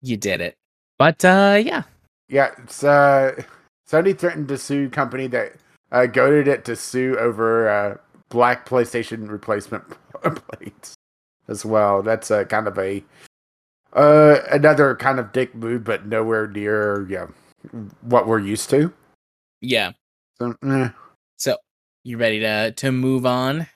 [0.01, 0.55] You did it.
[0.97, 1.83] But uh, yeah,
[2.29, 3.41] yeah, it's uh,
[3.89, 5.53] Sony threatened to sue company that
[5.91, 7.97] uh, goaded it to sue over uh,
[8.29, 9.83] black PlayStation replacement
[10.21, 10.95] plates
[11.49, 12.01] as well.
[12.01, 13.03] That's a kind of a
[13.93, 17.27] uh, another kind of dick move, but nowhere near yeah
[18.01, 18.93] what we're used to.
[19.61, 19.91] yeah.
[20.39, 20.89] So, eh,
[21.37, 21.57] So
[22.03, 23.67] you ready to to move on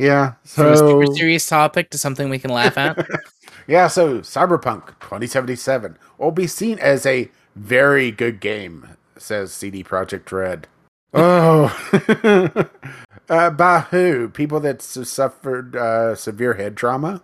[0.00, 3.06] yeah, from a so super serious topic to something we can laugh at?
[3.66, 10.32] yeah, so Cyberpunk 2077 will be seen as a very good game, says CD Projekt
[10.32, 10.68] Red.
[11.12, 12.66] Oh,
[13.28, 14.28] uh, by who?
[14.28, 17.22] People that suffered uh, severe head trauma.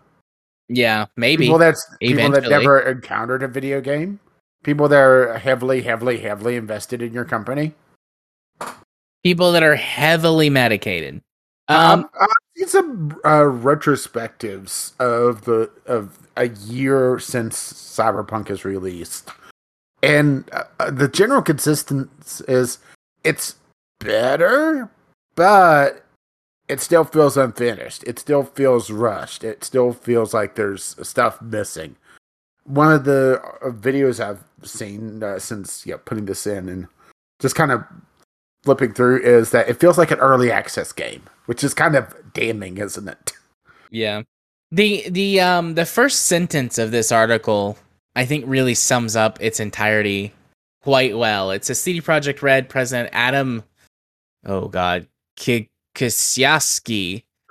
[0.69, 1.45] yeah, maybe.
[1.45, 2.51] People that's people that Eventually.
[2.51, 4.19] never encountered a video game.
[4.65, 7.75] People that are heavily, heavily, heavily invested in your company.
[9.23, 11.23] People that are heavily medicated.
[11.69, 18.65] Um, Um, I've seen some uh, retrospectives of the of a year since Cyberpunk is
[18.65, 19.31] released,
[20.03, 22.79] and uh, uh, the general consistency is
[23.25, 23.57] it's
[24.07, 24.91] better,
[25.35, 26.05] but
[26.69, 28.05] it still feels unfinished.
[28.05, 29.45] It still feels rushed.
[29.45, 31.97] It still feels like there's stuff missing.
[32.65, 36.89] One of the uh, videos I've seen uh, since yeah putting this in and
[37.41, 37.85] just kind of
[38.65, 42.15] flipping through is that it feels like an early access game, which is kind of
[42.33, 43.33] damning, isn't it?
[43.89, 44.23] Yeah.
[44.73, 47.79] The the um the first sentence of this article
[48.17, 50.33] I think really sums up its entirety
[50.83, 51.53] quite well.
[51.53, 53.63] It's a CD Projekt Red president Adam
[54.47, 55.07] oh god,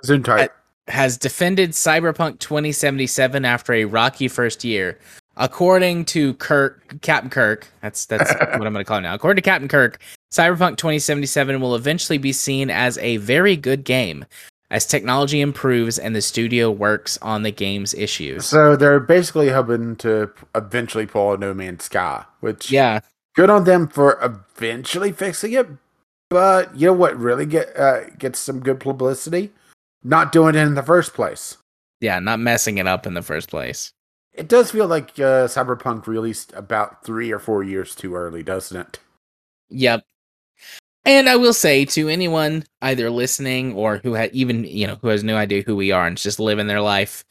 [0.04, 0.50] Zoom tight.
[0.88, 4.98] has defended Cyberpunk 2077 after a rocky first year.
[5.38, 9.14] According to Kirk, Captain Kirk, that's that's what I'm going to call him now.
[9.14, 10.00] According to Captain Kirk,
[10.32, 14.24] Cyberpunk 2077 will eventually be seen as a very good game
[14.70, 18.46] as technology improves and the studio works on the game's issues.
[18.46, 23.00] So they're basically hoping to eventually pull a No Man's Sky, which Yeah,
[23.34, 25.68] good on them for eventually fixing it.
[26.30, 29.52] But you know what really get uh, gets some good publicity?
[30.02, 31.56] Not doing it in the first place.
[32.00, 33.92] yeah, not messing it up in the first place.
[34.32, 38.76] It does feel like uh, Cyberpunk released about three or four years too early, doesn't
[38.78, 38.98] it?
[39.70, 40.04] Yep.
[41.06, 45.08] And I will say to anyone either listening or who had even, you know, who
[45.08, 47.24] has no idea who we are and just living their life,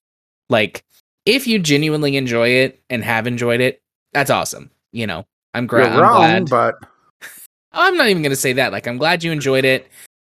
[0.49, 0.83] like
[1.25, 3.81] if you genuinely enjoy it and have enjoyed it,
[4.13, 4.71] that's awesome.
[4.91, 6.49] You know, I'm, gra- You're I'm wrong, glad.
[6.81, 6.89] but
[7.75, 8.71] I'm not even going to say that.
[8.71, 9.87] Like, I'm glad you enjoyed it.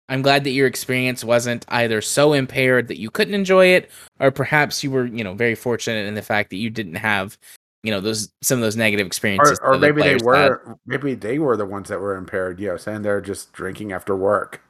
[0.10, 4.32] I'm glad that your experience wasn't either so impaired that you couldn't enjoy it, or
[4.32, 7.38] perhaps you were, you know, very fortunate in the fact that you didn't have,
[7.84, 9.60] you know, those some of those negative experiences.
[9.60, 10.26] that or maybe they players had.
[10.26, 12.60] were maybe they were the ones that were impaired.
[12.60, 14.62] You know, saying they're just drinking after work.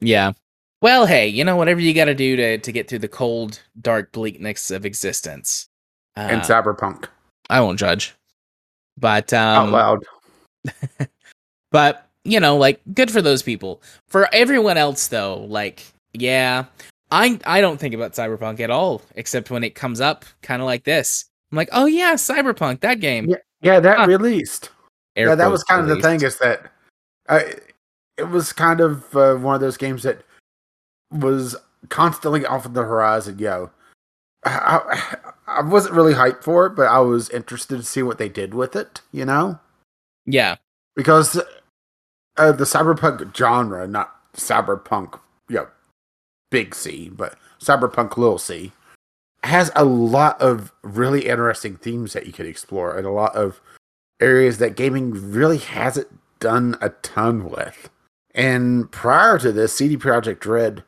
[0.00, 0.32] Yeah.
[0.80, 3.60] Well, hey, you know, whatever you got to do to to get through the cold,
[3.80, 5.68] dark bleakness of existence.
[6.16, 7.08] Uh, and Cyberpunk
[7.50, 8.14] I won't judge,
[8.96, 10.04] but out um, loud.
[11.72, 13.82] but you know, like good for those people.
[14.06, 16.66] For everyone else, though, like yeah,
[17.10, 20.66] I I don't think about Cyberpunk at all, except when it comes up, kind of
[20.66, 21.24] like this.
[21.50, 23.28] I'm like, oh yeah, Cyberpunk, that game.
[23.28, 24.06] Yeah, yeah, that Huh.
[24.06, 24.70] released.
[25.16, 26.70] Air yeah, that was kind of the thing is that
[27.28, 27.54] I,
[28.16, 30.22] it was kind of uh, one of those games that
[31.10, 31.56] was
[31.88, 33.38] constantly off of the horizon.
[33.38, 33.70] Yo,
[34.44, 34.80] I,
[35.46, 38.28] I, I wasn't really hyped for it, but I was interested to see what they
[38.28, 39.00] did with it.
[39.10, 39.58] You know,
[40.26, 40.56] Yeah,
[40.94, 41.40] because
[42.38, 45.18] uh, the cyberpunk genre, not cyberpunk,
[45.48, 45.68] you know,
[46.50, 48.72] big C, but cyberpunk little c,
[49.44, 53.60] has a lot of really interesting themes that you could explore and a lot of
[54.20, 56.08] areas that gaming really hasn't
[56.40, 57.90] done a ton with.
[58.34, 60.84] And prior to this, CD Projekt Red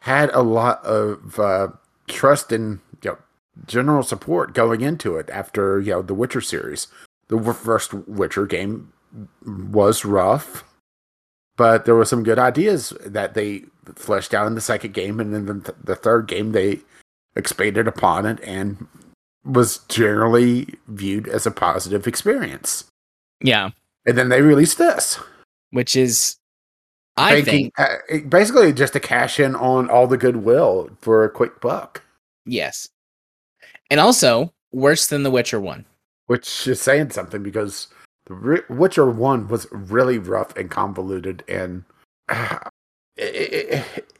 [0.00, 1.68] had a lot of uh,
[2.06, 3.18] trust and you know,
[3.66, 6.88] general support going into it after you know the Witcher series.
[7.28, 8.92] The first Witcher game
[9.44, 10.64] was rough,
[11.56, 15.32] but there were some good ideas that they fleshed out in the second game, and
[15.34, 16.80] then the, the third game they
[17.34, 18.86] expanded upon it and
[19.44, 22.84] was generally viewed as a positive experience.
[23.40, 23.70] yeah,
[24.06, 25.20] And then they released this,
[25.70, 26.36] which is,
[27.16, 27.96] I think, uh,
[28.28, 32.02] basically just to cash in on all the goodwill for a quick buck,
[32.44, 32.88] yes,
[33.90, 35.86] and also worse than The Witcher one.
[36.26, 37.86] which is saying something because
[38.26, 41.84] the Ri- Witcher One was really rough and convoluted, and
[42.28, 42.58] uh,
[43.16, 44.14] it, it,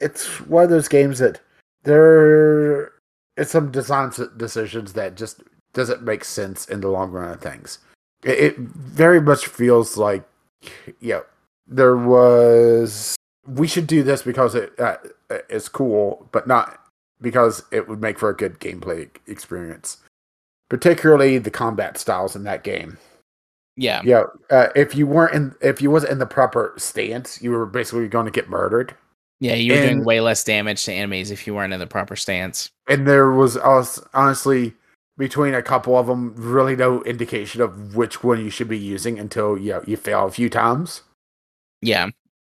[0.00, 1.40] it's one of those games that
[1.84, 2.92] there
[3.36, 7.78] it's some design decisions that just doesn't make sense in the long run of things.
[8.22, 10.24] It, it very much feels like,
[11.00, 11.20] yeah,
[11.66, 13.16] there was
[13.46, 14.96] we should do this because it uh,
[15.48, 16.80] it's cool, but not
[17.20, 19.98] because it would make for a good gameplay experience.
[20.68, 22.98] Particularly the combat styles in that game.
[23.76, 27.50] Yeah, Yeah, uh, if you weren't in, if you wasn't in the proper stance, you
[27.50, 28.94] were basically going to get murdered.
[29.40, 32.16] yeah, you were doing way less damage to enemies if you weren't in the proper
[32.16, 32.70] stance.
[32.88, 33.56] and there was
[34.12, 34.74] honestly
[35.16, 39.18] between a couple of them really no indication of which one you should be using
[39.18, 41.02] until you know, you fail a few times.
[41.82, 42.08] Yeah,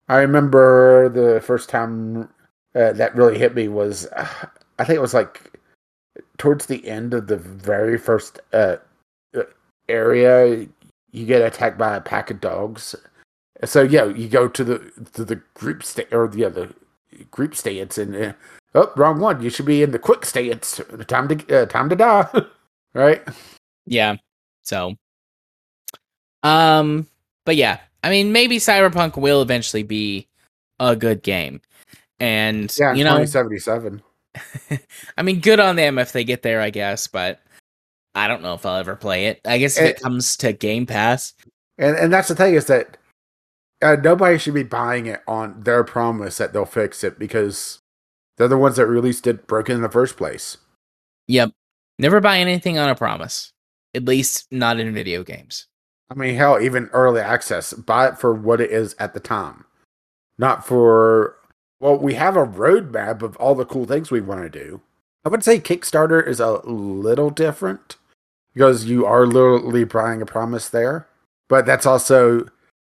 [0.07, 2.29] I remember the first time
[2.75, 4.27] uh, that really hit me was uh,
[4.79, 5.59] I think it was like
[6.37, 8.77] towards the end of the very first uh,
[9.37, 9.43] uh,
[9.87, 10.67] area
[11.11, 12.95] you get attacked by a pack of dogs.
[13.65, 16.73] So yeah, you go to the to the group sta- or yeah the
[17.31, 18.33] group stance and uh,
[18.75, 19.41] oh wrong one.
[19.41, 20.79] You should be in the quick stance.
[21.07, 22.27] Time to uh, time to die.
[22.93, 23.21] right?
[23.85, 24.15] yeah.
[24.63, 24.95] So,
[26.43, 27.07] um,
[27.45, 30.27] but yeah, I mean, maybe Cyberpunk will eventually be
[30.79, 31.61] a good game,
[32.19, 34.01] and Yeah, you know, twenty seventy seven.
[35.17, 37.41] I mean, good on them if they get there, I guess, but
[38.15, 39.39] I don't know if I'll ever play it.
[39.45, 41.33] I guess if it It- comes to Game Pass,
[41.77, 42.97] And and that's the thing is that
[43.81, 47.79] uh, nobody should be buying it on their promise that they'll fix it because
[48.37, 50.57] they're the ones that released it broken in the first place.
[51.27, 51.51] yep.
[51.97, 53.51] Never buy anything on a promise.
[53.93, 55.67] At least not in video games.
[56.09, 59.65] I mean, hell, even early access, buy it for what it is at the time,
[60.37, 61.35] not for.
[61.81, 64.81] Well, we have a roadmap of all the cool things we want to do.
[65.25, 67.95] I would say Kickstarter is a little different
[68.53, 71.07] because you are literally buying a promise there,
[71.47, 72.47] but that's also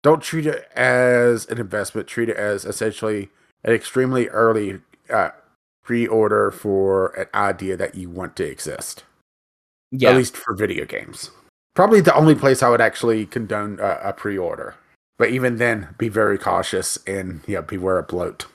[0.02, 2.06] don't treat it as an investment.
[2.06, 3.30] Treat it as essentially
[3.64, 4.80] an extremely early
[5.10, 5.30] uh,
[5.82, 9.04] pre-order for an idea that you want to exist
[9.90, 10.10] Yeah.
[10.10, 11.30] at least for video games.
[11.74, 14.74] Probably the only place I would actually condone uh, a pre-order.
[15.18, 18.46] But even then, be very cautious and yeah, beware of bloat.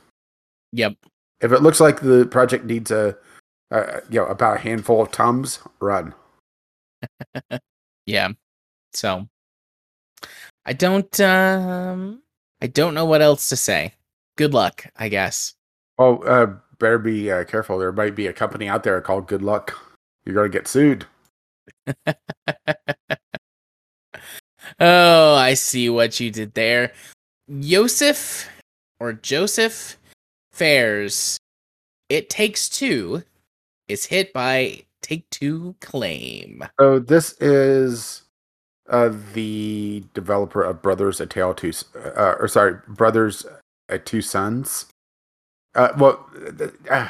[0.74, 0.96] Yep.
[1.42, 3.18] If it looks like the project needs a,
[3.72, 6.14] uh, you know, about a handful of tums, run.
[8.06, 8.30] Yeah.
[8.94, 9.28] So
[10.66, 12.24] I don't um
[12.60, 13.94] I don't know what else to say.
[14.36, 15.54] Good luck, I guess.
[16.00, 17.78] Oh, uh, better be uh, careful.
[17.78, 19.78] There might be a company out there called Good Luck.
[20.26, 21.06] You're gonna get sued.
[24.80, 26.94] Oh, I see what you did there.
[27.60, 28.48] Josef
[29.00, 29.98] or Josef
[30.52, 31.38] Fares.
[32.08, 33.24] It takes two
[33.88, 36.64] is hit by Take Two claim.
[36.80, 38.24] So this is
[38.90, 43.46] uh, the developer of Brothers: A Tale Two, uh, or sorry, Brothers:
[43.90, 44.88] uh, Two Sons.
[45.76, 47.08] Uh, well, the, uh,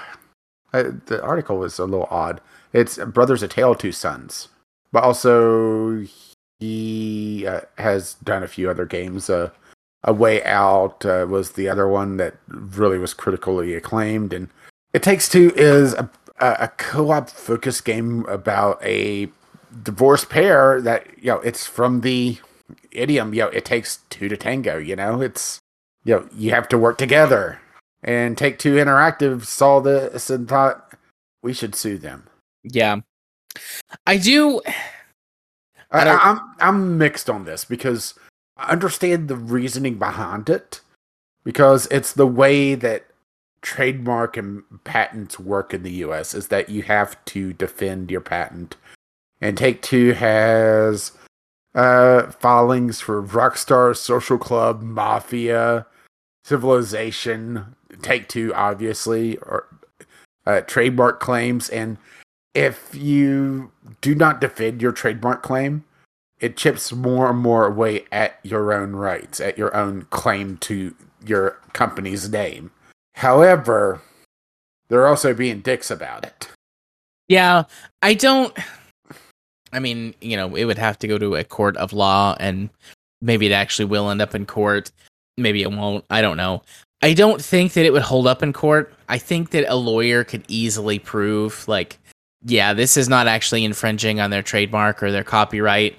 [1.05, 2.41] the article was a little odd.
[2.73, 4.49] It's Brothers: A Tale Two Sons,
[4.91, 6.05] but also
[6.59, 9.29] he uh, has done a few other games.
[9.29, 9.51] A
[10.13, 14.49] Way Out was the other one that really was critically acclaimed, and
[14.93, 16.09] It Takes Two is a,
[16.39, 19.29] a, a co-op focused game about a
[19.83, 22.37] divorced pair that you know it's from the
[22.91, 25.59] idiom you know it takes two to tango you know it's
[26.03, 27.59] you know you have to work together
[28.03, 30.93] and take two interactive saw this and thought
[31.43, 32.27] we should sue them
[32.63, 33.01] Yeah.
[34.05, 34.61] I do.
[35.91, 38.13] I, I I'm I'm mixed on this because
[38.57, 40.81] I understand the reasoning behind it
[41.43, 43.05] because it's the way that
[43.61, 48.75] trademark and patents work in the US is that you have to defend your patent.
[49.41, 51.11] And Take Two has
[51.75, 55.85] uh filings for Rockstar, Social Club, Mafia,
[56.43, 59.67] Civilization, Take Two obviously or
[60.45, 61.97] uh, trademark claims and
[62.53, 65.83] if you do not defend your trademark claim,
[66.39, 70.95] it chips more and more away at your own rights, at your own claim to
[71.25, 72.71] your company's name.
[73.19, 73.99] However,
[74.87, 76.47] they're also being dicks about it.
[77.27, 77.63] Yeah,
[78.01, 78.57] I don't.
[79.73, 82.69] I mean, you know, it would have to go to a court of law, and
[83.21, 84.91] maybe it actually will end up in court.
[85.37, 86.05] Maybe it won't.
[86.09, 86.63] I don't know.
[87.01, 88.93] I don't think that it would hold up in court.
[89.09, 91.99] I think that a lawyer could easily prove, like,
[92.45, 95.97] yeah, this is not actually infringing on their trademark or their copyright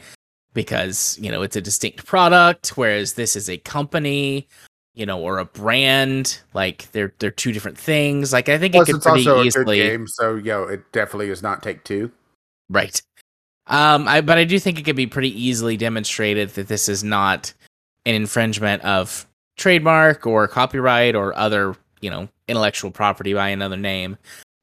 [0.55, 4.49] because, you know, it's a distinct product, whereas this is a company,
[4.95, 6.41] you know, or a brand.
[6.55, 8.33] Like, they're they're two different things.
[8.33, 9.79] Like, I think Plus, it could it's pretty also a easily.
[9.79, 12.11] game, so yo, it definitely is not Take Two.
[12.69, 13.01] Right.
[13.67, 17.05] Um, I but I do think it could be pretty easily demonstrated that this is
[17.05, 17.53] not
[18.07, 19.27] an infringement of
[19.57, 24.17] trademark or copyright or other, you know, intellectual property by another name.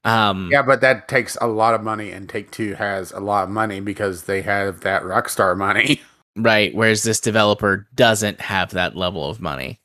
[0.04, 3.44] Um, Yeah, but that takes a lot of money, and Take Two has a lot
[3.46, 6.02] of money because they have that Rockstar money.
[6.38, 6.74] right.
[6.74, 9.80] Whereas this developer doesn't have that level of money.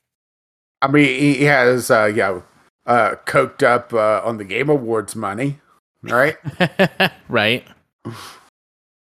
[0.83, 2.45] I mean, he has uh, you know,
[2.87, 5.61] uh, coked up uh, on the Game Awards money,
[6.03, 6.37] right?
[7.29, 7.65] right.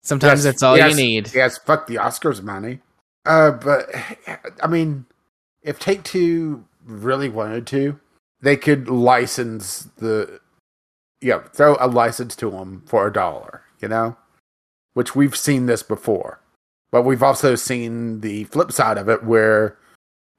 [0.03, 1.34] Sometimes Yes, that's all yes, you need.
[1.34, 2.80] Yes, fuck the Oscars money.
[3.26, 3.89] Uh, but
[4.61, 5.05] I mean,
[5.61, 7.97] if Take Two really wanted to,
[8.41, 10.41] they could license the,
[11.22, 14.18] yeah, throw a license to them for a dollar, you know,
[14.93, 16.41] which we've seen this before,
[16.91, 19.78] but we've also seen the flip side of it where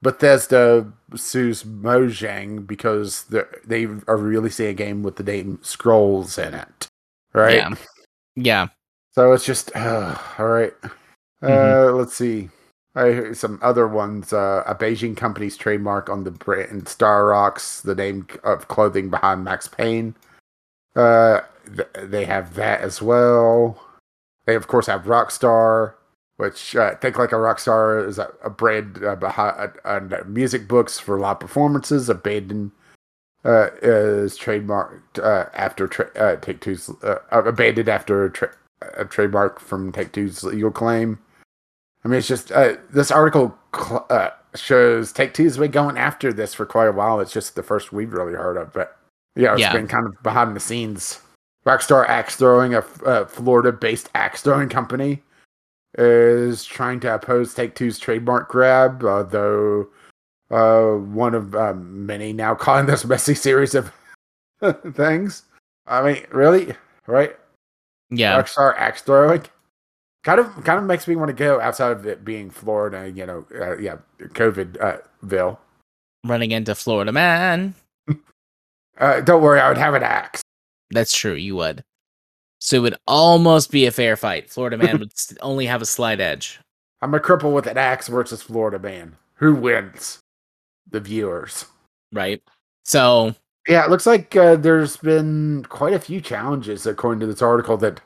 [0.05, 3.25] Bethesda sues Mojang because
[3.65, 6.87] they are releasing a game with the name Scrolls in it,
[7.33, 7.57] right?
[7.57, 7.75] Yeah.
[8.37, 8.67] Yeah.
[9.13, 10.75] So it's just uh, all right.
[11.43, 11.99] Uh, Mhm.
[11.99, 12.51] Let's see.
[12.95, 14.33] I heard some other ones.
[14.33, 19.43] Uh, a Beijing company's trademark on the brand Star Rocks, the name of clothing behind
[19.43, 20.15] Max Payne.
[20.95, 21.41] Uh,
[21.77, 23.81] th- they have that as well.
[24.47, 25.95] They of course have Rockstar,
[26.37, 30.99] which uh, think like a Rockstar is a, a brand uh, behind uh, music books
[30.99, 32.09] for live performances.
[32.09, 32.73] Abandoned
[33.45, 38.55] uh, is trademarked uh, after tra- uh, Take Two's uh, abandoned after tra-
[38.97, 41.19] a trademark from Take Two's legal claim.
[42.05, 46.33] I mean, it's just uh, this article cl- uh, shows Take Two's been going after
[46.33, 47.21] this for quite a while.
[47.21, 48.97] It's just the first we've really heard of, but
[49.37, 49.73] yeah, it's Yeah.
[49.73, 51.21] been kind of behind the scenes.
[51.67, 55.23] Rockstar Axe Throwing, a, f- a Florida-based axe throwing company,
[55.97, 59.89] is trying to oppose Take Two's trademark grab, uh, though
[60.51, 63.93] uh, one of um, many now calling this messy series of
[64.95, 65.43] things.
[65.87, 66.75] I mean, really,
[67.07, 67.37] right?
[68.11, 68.41] Yeah.
[68.41, 69.43] Rockstar axe throwing.
[70.23, 73.11] Kind of, kind of makes me want to go outside of it being Florida.
[73.11, 75.61] You know, uh, yeah, COVID uh, ville.
[76.25, 77.75] Running into Florida man.
[78.97, 80.41] Uh, don't worry, I would have an axe.
[80.93, 81.35] That's true.
[81.35, 81.83] You would.
[82.65, 84.49] So it would almost be a fair fight.
[84.49, 85.13] Florida man would
[85.43, 86.59] only have a slight edge.
[87.03, 89.17] I'm a cripple with an axe versus Florida man.
[89.35, 90.21] Who wins?
[90.91, 91.67] The viewers.
[92.11, 92.43] right?
[92.83, 93.35] So
[93.69, 97.77] Yeah, it looks like uh, there's been quite a few challenges according to this article
[97.77, 98.01] that,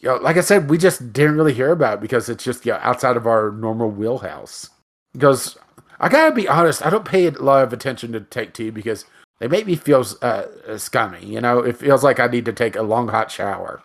[0.00, 2.72] you know, like I said, we just didn't really hear about because it's just you
[2.72, 4.68] know, outside of our normal wheelhouse.
[5.14, 5.56] Because
[6.00, 9.06] I gotta be honest, I don't pay a lot of attention to Take Two because
[9.38, 10.44] they make me feel uh,
[10.76, 11.24] scummy.
[11.24, 13.82] You know, it feels like I need to take a long hot shower.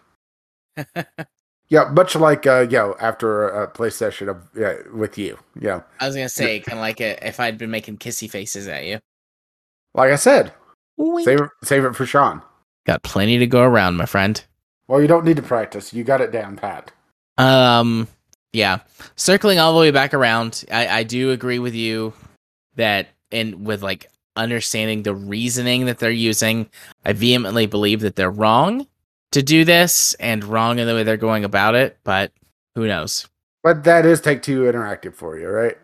[1.72, 5.40] Yeah, much like uh, you know, after a play session of yeah, with you.
[5.56, 8.30] You know, I was gonna say, kind of like a, if I'd been making kissy
[8.30, 9.00] faces at you.
[9.94, 10.52] like I said,
[10.98, 11.24] Wink.
[11.24, 12.42] save it, save it for Sean.
[12.86, 14.44] Got plenty to go around, my friend.
[14.90, 15.94] Well, you don't need to practice.
[15.94, 16.92] You got it down pat.
[17.38, 18.10] Um,
[18.52, 18.80] yeah.
[19.16, 22.12] Circling all the way back around, I, I do agree with you
[22.76, 26.70] that, and with like understanding the reasoning that they're using,
[27.06, 28.88] I vehemently believe that they're wrong
[29.32, 31.98] to do this and wrong in the way they're going about it.
[32.04, 32.32] But
[32.76, 33.28] who knows?
[33.64, 35.78] But that is Take Two Interactive for you, right?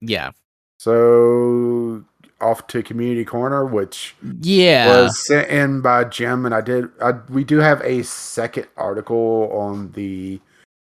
[0.00, 0.30] Yeah,
[0.78, 2.04] So
[2.40, 6.88] off to Community Corner, which yeah, was sent in by Jim, and I did.
[7.02, 10.40] I, we do have a second article on the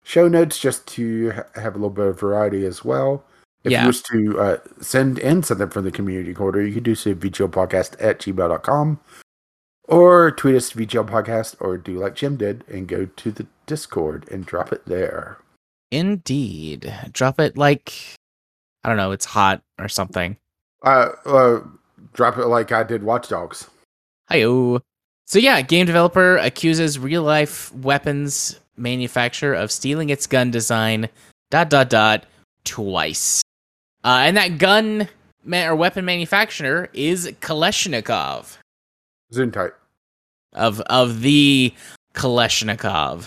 [0.05, 3.25] show notes just to ha- have a little bit of variety as well.
[3.65, 3.83] If Yeah.
[3.83, 7.11] you wish to uh, send in something from the Community Corner, you can do so
[7.11, 9.01] at podcast at gmail.com.
[9.87, 14.27] Or tweet us VGL Podcast or do like Jim did and go to the Discord
[14.31, 15.39] and drop it there.
[15.91, 16.93] Indeed.
[17.13, 17.93] Drop it like
[18.83, 20.37] I don't know, it's hot or something.
[20.83, 21.61] Uh, uh
[22.15, 23.69] drop it like I did Watch Dogs.
[24.31, 24.81] Hiyo.
[25.27, 31.09] So yeah, game developer accuses real life weapons manufacturer of stealing its gun design
[31.51, 32.27] dot dot dot
[32.65, 33.43] twice.
[34.05, 35.09] Uh, and that gun
[35.45, 38.59] ma- or weapon manufacturer is Kalashnikov
[39.33, 39.53] Zoom
[40.53, 41.73] of of the
[42.15, 43.27] Kalashnikov.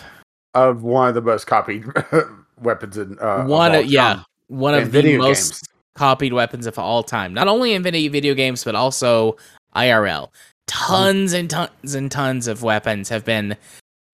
[0.53, 1.86] of one of the most copied
[2.61, 5.63] weapons in uh, of one of, yeah, one of the most games.
[5.95, 7.34] copied weapons of all time.
[7.34, 9.36] Not only in video video games, but also
[9.75, 10.30] IRL.
[10.67, 13.57] Tons and tons and tons of weapons have been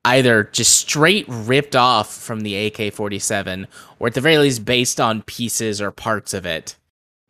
[0.06, 3.68] either just straight ripped off from the AK 47,
[3.99, 6.76] or at the very least based on pieces or parts of it,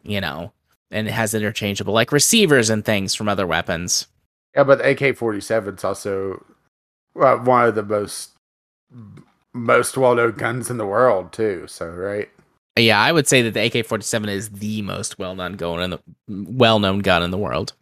[0.03, 0.51] you know,
[0.91, 4.07] and it has interchangeable, like receivers and things from other weapons.
[4.55, 6.43] Yeah, but the AK forty seven is also
[7.19, 8.31] uh, one of the most
[9.53, 11.65] most well known guns in the world too.
[11.67, 12.29] So right,
[12.77, 15.89] Yeah, I would say that the AK 47 is the most well known gun in
[15.91, 17.73] the well known gun in the world.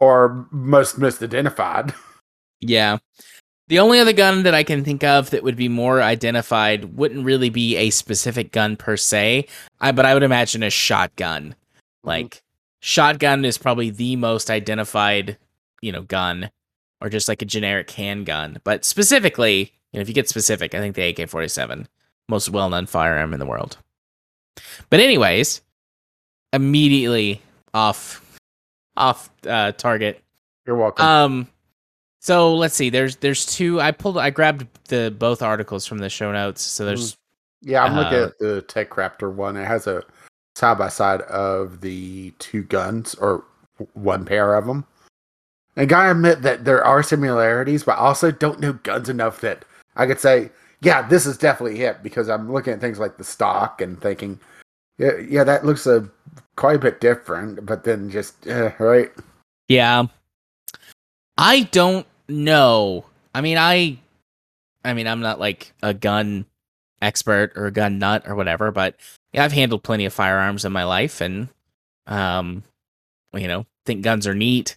[0.00, 1.94] or most misidentified.
[2.64, 2.98] Yeah.
[3.72, 7.24] The only other gun that I can think of that would be more identified wouldn't
[7.24, 9.46] really be a specific gun per se,
[9.80, 11.54] I, but I would imagine a shotgun.
[12.04, 12.42] Like,
[12.80, 15.38] shotgun is probably the most identified,
[15.80, 16.50] you know, gun,
[17.00, 18.58] or just like a generic handgun.
[18.62, 21.88] But specifically, you know, if you get specific, I think the AK 47,
[22.28, 23.78] most well known firearm in the world.
[24.90, 25.62] But, anyways,
[26.52, 27.40] immediately
[27.72, 28.38] off,
[28.98, 30.22] off uh, target
[30.66, 31.06] You're welcome.
[31.06, 31.48] um
[32.22, 36.08] so let's see there's there's two i pulled i grabbed the both articles from the
[36.08, 37.16] show notes so there's
[37.62, 39.56] yeah, I'm looking uh, at the Tech Raptor one.
[39.56, 40.02] It has a
[40.56, 43.44] side by side of the two guns or
[43.94, 44.84] one pair of them.
[45.76, 49.64] And gotta admit that there are similarities, but I also don't know guns enough that
[49.96, 50.50] I could say,
[50.82, 54.38] yeah, this is definitely it because I'm looking at things like the stock and thinking,
[54.98, 56.10] yeah, yeah, that looks a
[56.56, 57.64] quite a bit different.
[57.64, 59.10] But then just uh, right,
[59.68, 60.06] yeah
[61.38, 63.04] i don't know
[63.34, 63.96] i mean i
[64.84, 66.44] i mean i'm not like a gun
[67.00, 68.94] expert or a gun nut or whatever but
[69.32, 71.48] yeah i've handled plenty of firearms in my life and
[72.06, 72.62] um
[73.34, 74.76] you know think guns are neat.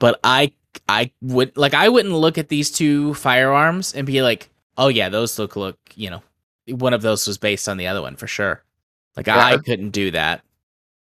[0.00, 0.52] But i
[0.88, 5.08] i would like i wouldn't look at these two firearms and be like oh yeah
[5.08, 6.22] those look look you know
[6.66, 8.62] one of those was based on the other one for sure.
[9.16, 9.44] Like Yeah.
[9.44, 10.42] i couldn't do that.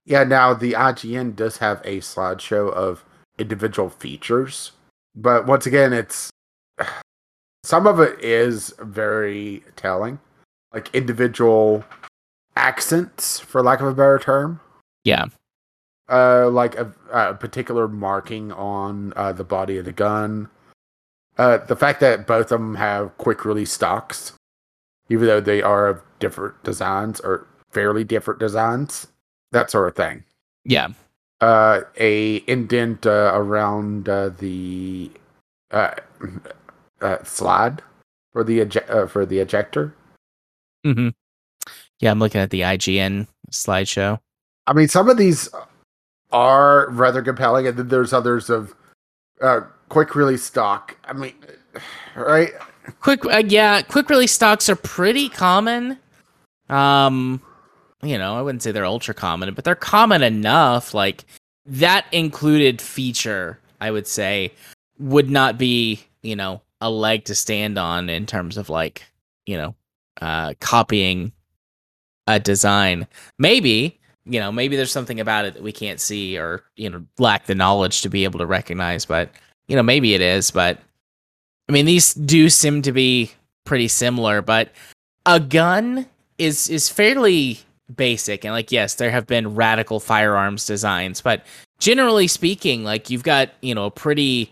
[0.05, 3.05] Yeah, now the IGN does have a slideshow of
[3.37, 4.71] individual features,
[5.15, 6.29] but once again, it's
[7.63, 10.19] some of it is very telling,
[10.73, 11.83] like individual
[12.55, 14.59] accents, for lack of a better term.
[15.03, 15.25] yeah
[16.09, 20.49] Uh, like a, a particular marking on uh, the body of the gun.
[21.37, 24.33] Uh, the fact that both of them have quick release stocks,
[25.09, 29.07] even though they are of different designs or fairly different designs,
[29.51, 30.23] that sort of thing
[30.65, 30.87] yeah
[31.41, 35.11] uh, a indent uh, around uh, the
[35.71, 35.93] uh,
[37.01, 37.81] uh, slide
[38.31, 39.93] for the uh, for the ejector.
[40.83, 41.09] hmm
[41.99, 44.19] yeah i'm looking at the ign slideshow
[44.67, 45.49] I mean, some of these
[46.31, 48.75] are rather compelling, and then there's others of
[49.41, 50.95] uh, quick release stock.
[51.03, 51.33] I mean,
[52.15, 52.51] right?
[52.99, 55.99] quick uh, yeah quick release stocks are pretty common
[56.69, 57.39] um
[58.03, 61.25] you know i wouldn't say they're ultra common but they're common enough like
[61.65, 64.51] that included feature i would say
[64.99, 69.03] would not be you know a leg to stand on in terms of like
[69.45, 69.75] you know
[70.21, 71.31] uh copying
[72.27, 73.07] a design.
[73.39, 77.03] Maybe you know maybe there's something about it that we can't see or you know
[77.17, 79.31] lack the knowledge to be able to recognize but
[79.67, 80.77] you know maybe it is but
[81.67, 83.31] I mean, these do seem to be
[83.63, 84.73] pretty similar, but
[85.25, 86.05] a gun
[86.37, 87.59] is is fairly
[87.95, 91.45] basic and like yes, there have been radical firearms designs, but
[91.79, 94.51] generally speaking, like you've got, you know, a pretty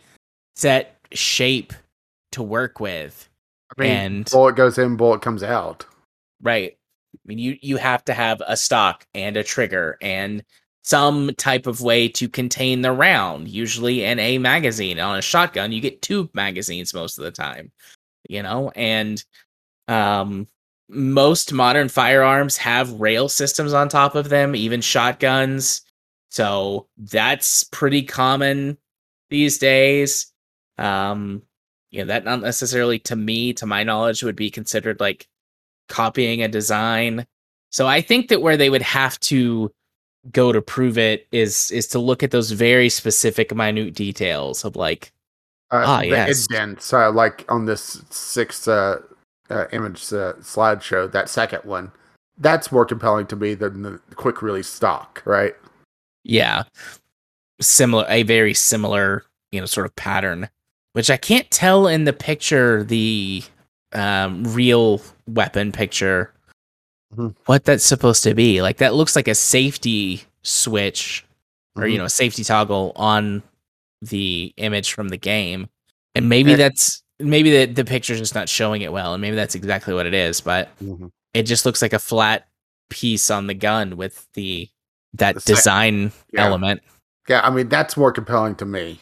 [0.56, 1.74] set shape
[2.32, 3.30] to work with.
[3.78, 5.86] I mean, And- bullet goes in, bullet comes out.
[6.41, 6.78] Right.
[7.16, 10.44] I mean, you you have to have a stock and a trigger and
[10.84, 14.99] some type of way to contain the round, usually in a magazine.
[14.99, 17.72] On a shotgun, you get two magazines most of the time.
[18.28, 19.24] You know, and
[19.88, 20.48] um
[20.90, 25.82] most modern firearms have rail systems on top of them, even shotguns.
[26.30, 28.78] So that's pretty common
[29.30, 30.34] these days.
[30.78, 31.44] Um,
[31.91, 35.28] you know, that not necessarily to me, to my knowledge, would be considered like
[35.88, 37.26] copying a design.
[37.72, 39.72] So I think that where they would have to
[40.32, 44.76] go to prove it is is to look at those very specific minute details of
[44.76, 45.11] like
[45.72, 46.48] Uh, Ah, the yes.
[46.49, 49.02] indents, uh, like on this six uh,
[49.50, 51.92] uh, image uh, slideshow, that second one,
[52.38, 55.56] that's more compelling to me than the quick release stock, right?
[56.24, 56.64] Yeah.
[57.62, 60.50] Similar a very similar, you know, sort of pattern.
[60.94, 63.44] Which I can't tell in the picture, the
[63.94, 66.32] um real weapon picture
[67.16, 67.36] Mhm.
[67.48, 68.62] what that's supposed to be.
[68.62, 71.26] Like that looks like a safety switch
[71.76, 72.00] or you Mhm.
[72.00, 73.42] know, a safety toggle on
[74.02, 75.68] the image from the game.
[76.16, 76.56] And maybe Eh.
[76.56, 80.06] that's maybe the, the picture's just not showing it well, and maybe that's exactly what
[80.06, 81.12] it is, but Mhm.
[81.34, 82.48] it just looks like a flat
[82.90, 84.70] piece on the gun with the
[85.14, 86.46] that The design Yeah.
[86.46, 86.82] element.
[87.28, 89.00] Yeah, I mean that's more compelling to me.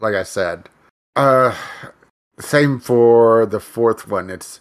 [0.00, 0.68] Like I said,
[1.16, 1.54] uh,
[2.38, 4.30] same for the fourth one.
[4.30, 4.60] It's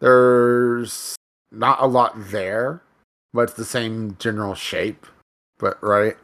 [0.00, 1.16] there's
[1.52, 2.82] not a lot there,
[3.32, 5.06] but it's the same general shape.
[5.58, 6.16] But right,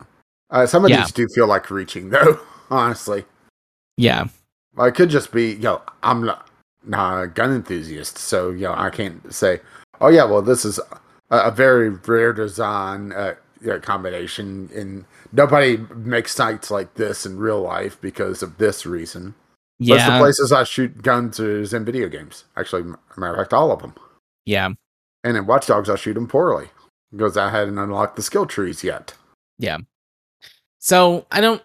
[0.51, 1.03] uh, some of Yeah.
[1.03, 2.41] these do feel like reaching though.
[2.71, 3.25] Honestly,
[3.97, 4.29] Yeah.
[4.79, 6.49] It could just be, yo, I'm not,
[6.85, 9.61] not a gun enthusiast, so you know I can't say,
[10.01, 10.79] oh yeah, well this is
[11.31, 17.39] a, a very rare design uh, yeah, combination, and nobody makes sights like this in
[17.39, 19.35] real life because of this reason.
[19.79, 22.45] Most of the places I shoot guns is in video games.
[22.57, 23.95] Actually, matter of fact, all of them.
[24.45, 24.71] Yeah.
[25.25, 26.69] And in Watch Dogs, I shoot them poorly
[27.11, 29.15] because I hadn't unlocked the skill trees yet.
[29.59, 29.79] Yeah.
[30.79, 31.63] So I don't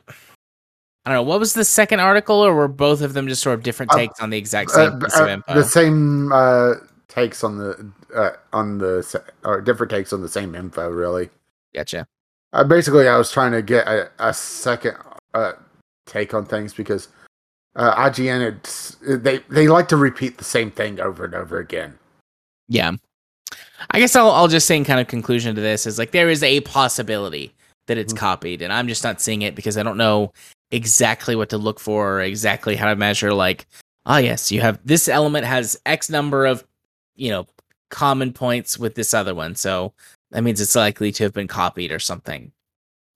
[1.07, 1.23] I don't know.
[1.29, 3.95] What was the second article, or were both of them just sort of different Uh,
[3.95, 5.53] takes on the exact same Uh, piece uh, of info?
[5.53, 6.73] the same uh,
[7.07, 11.29] takes on the uh, on the or different takes on the same info, really.
[11.73, 12.05] Gotcha.
[12.51, 14.97] Uh, basically, I was trying to get a, a second
[15.33, 15.53] uh,
[16.07, 17.07] take on things because
[17.77, 21.97] uh, IGN it's, they they like to repeat the same thing over and over again.
[22.67, 22.91] Yeah.
[23.91, 26.29] I guess I'll I'll just say in kind of conclusion to this is like there
[26.29, 27.53] is a possibility
[27.85, 28.17] that it's Mhm.
[28.17, 30.33] copied, and I'm just not seeing it because I don't know
[30.71, 33.33] exactly what to look for or exactly how to measure.
[33.33, 33.67] Like,
[34.05, 36.65] ah, yes, you have this element has X number of
[37.15, 37.47] you know
[37.89, 39.93] common points with this other one, so
[40.31, 42.51] that means it's likely to have been copied or something.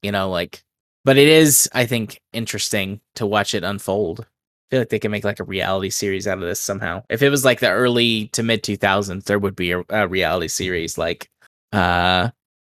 [0.02, 0.64] You know, like,
[1.06, 4.22] but it is I think interesting to watch it unfold.
[4.22, 4.26] I
[4.72, 7.04] feel like they can make like a reality series out of this somehow.
[7.10, 10.48] If it was like the early to mid 2000s, there would be a, a reality
[10.48, 11.30] series like,
[11.74, 12.30] uh,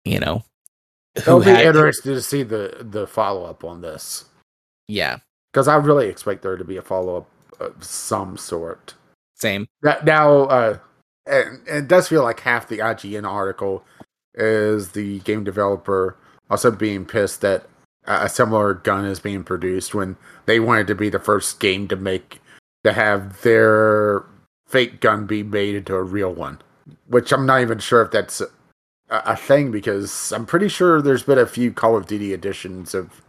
[0.06, 0.44] you know,
[1.18, 4.26] It'll be had, interesting to see the the follow up on this
[4.88, 5.18] yeah,
[5.52, 8.94] because I really expect there to be a follow up of some sort.
[9.36, 10.78] same, now, uh,
[11.26, 13.84] and, and it does feel like half the IGN article
[14.34, 16.18] is the game developer
[16.50, 17.68] also being pissed that
[18.06, 20.16] a similar gun is being produced when
[20.46, 22.42] they wanted to be the first game to make
[22.84, 24.24] to have their
[24.66, 26.60] fake gun be made into a real one.
[27.08, 28.48] Which I'm not even sure if that's a,
[29.10, 33.22] a thing because I'm pretty sure there's been a few Call of Duty editions of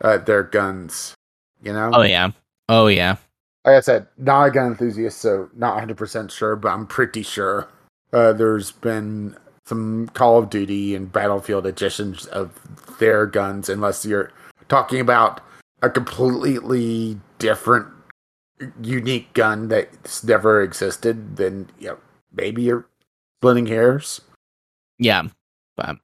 [0.00, 1.14] uh, their guns.
[1.62, 2.30] You know, oh yeah,
[2.68, 3.16] oh yeah,
[3.64, 7.68] like I said, not a gun enthusiast, so not 100% sure, but I'm pretty sure
[8.12, 9.36] uh, there's been
[9.66, 12.58] some Call of Duty and Battlefield editions of
[12.98, 14.32] their guns, unless you're
[14.68, 15.42] talking about
[15.82, 17.88] a completely different,
[18.82, 21.98] unique gun that's never existed, then you know,
[22.32, 22.86] maybe you're
[23.38, 24.22] splitting hairs.
[24.98, 25.22] yeah,
[25.76, 25.96] but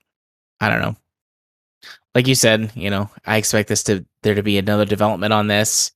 [0.60, 0.96] I don't know.
[2.16, 5.48] Like you said, you know, I expect this to there to be another development on
[5.48, 5.92] this.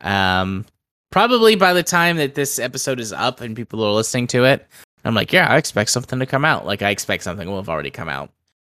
[0.00, 0.64] Um,
[1.10, 4.66] probably by the time that this episode is up and people are listening to it,
[5.04, 6.64] I'm like, yeah, I expect something to come out.
[6.64, 8.30] Like I expect something will have already come out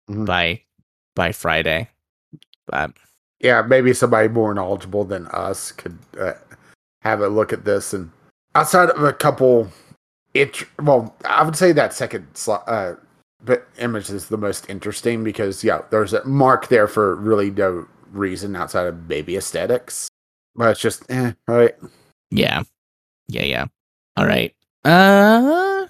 [0.09, 0.25] Mhm.
[0.25, 0.63] by
[1.15, 1.87] by Friday.
[2.67, 2.91] But
[3.39, 6.33] yeah, maybe somebody more knowledgeable than us could uh,
[7.03, 7.93] have a look at this.
[7.93, 8.11] And
[8.53, 9.71] outside of a couple,
[10.33, 12.95] it well, I would say that second sli- uh,
[13.43, 17.87] but image is the most interesting because yeah, there's a mark there for really no
[18.11, 20.07] reason outside of maybe aesthetics.
[20.55, 21.75] But it's just eh, right.
[22.29, 22.63] Yeah.
[23.27, 23.65] Yeah, yeah.
[24.17, 24.53] All right.
[24.83, 25.87] Uh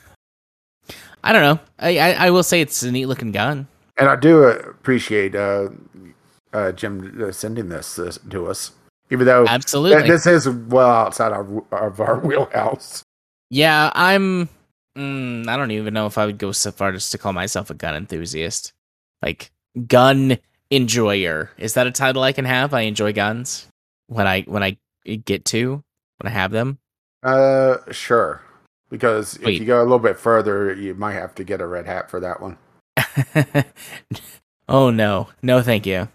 [1.24, 1.60] I don't know.
[1.80, 3.68] I, I I will say it's a neat looking gun.
[3.98, 5.70] And I do uh, appreciate uh,
[6.54, 8.72] uh, Jim uh, sending this, this to us,
[9.12, 10.08] even though th- Absolutely.
[10.08, 13.04] this is well outside our, of our wheelhouse.
[13.52, 14.50] yeah, I'm
[14.98, 17.70] mm, I don't even know if I would go so far as to call myself
[17.70, 18.74] a gun enthusiast.
[19.22, 19.52] Like
[19.88, 20.38] gun
[20.72, 21.52] enjoyer.
[21.58, 22.74] Is that a title I can have?
[22.74, 23.68] I enjoy guns
[24.08, 24.78] when I when I
[25.26, 25.84] get to
[26.20, 26.80] when I have them.
[27.24, 28.42] Uh, sure.
[28.90, 29.60] Because if Wait.
[29.60, 32.20] you go a little bit further, you might have to get a red hat for
[32.20, 32.58] that one.
[34.68, 35.30] oh no.
[35.42, 36.10] No thank you.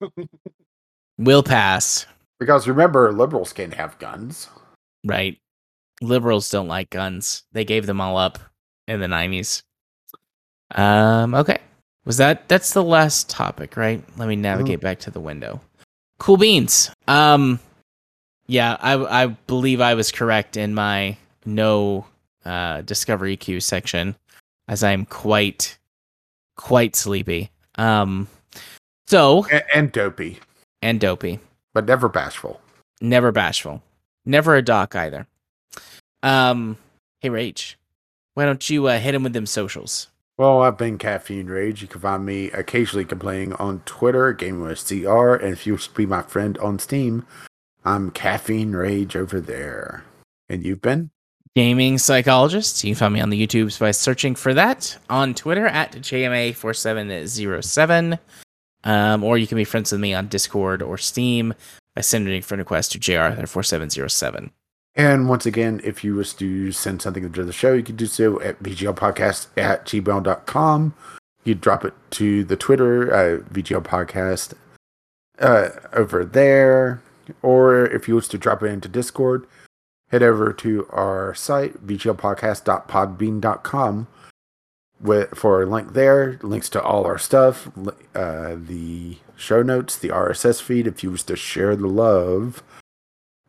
[1.18, 2.06] we'll pass.
[2.38, 4.48] Because remember, liberals can't have guns.
[5.04, 5.38] Right.
[6.02, 7.44] Liberals don't like guns.
[7.52, 8.38] They gave them all up
[8.88, 9.62] in the 90s.
[10.74, 11.58] Um okay.
[12.04, 14.02] Was that that's the last topic, right?
[14.16, 15.60] Let me navigate back to the window.
[16.18, 16.90] Cool beans.
[17.08, 17.60] Um
[18.46, 22.06] Yeah, I I believe I was correct in my no
[22.44, 24.16] uh, discovery queue section,
[24.68, 25.78] as I'm quite
[26.56, 27.50] quite sleepy.
[27.76, 28.28] Um,
[29.06, 30.38] so and, and dopey,
[30.80, 31.40] and dopey,
[31.72, 32.60] but never bashful.
[33.00, 33.82] never bashful,
[34.24, 35.26] never a doc either.
[36.22, 36.76] Um,
[37.20, 37.78] hey Rage,
[38.34, 40.08] why don't you uh, hit him with them socials?
[40.38, 41.82] Well, I've been Caffeine Rage.
[41.82, 46.06] You can find me occasionally complaining on Twitter, GameOSCR, and if you wish to be
[46.06, 47.26] my friend on Steam,
[47.84, 50.04] I'm Caffeine Rage over there.
[50.48, 51.10] And you've been?
[51.54, 52.82] gaming psychologist.
[52.82, 54.98] You can find me on the YouTubes by searching for that.
[55.10, 58.18] On Twitter at JMA4707.
[58.84, 61.54] Um, or you can be friends with me on Discord or Steam
[61.94, 64.50] by sending a friend request to JR4707.
[64.94, 68.06] And once again, if you wish to send something to the show, you can do
[68.06, 70.94] so at VGLpodcast at gmail.com.
[71.44, 74.54] You drop it to the Twitter, uh, VGL Podcast,
[75.40, 77.02] uh, over there.
[77.40, 79.46] Or if you wish to drop it into Discord,
[80.10, 84.06] head over to our site, vglpodcast.podbean.com,
[85.00, 87.68] with, for a link there, links to all our stuff,
[88.14, 92.62] uh, the show notes, the RSS feed, if you wish to share the love,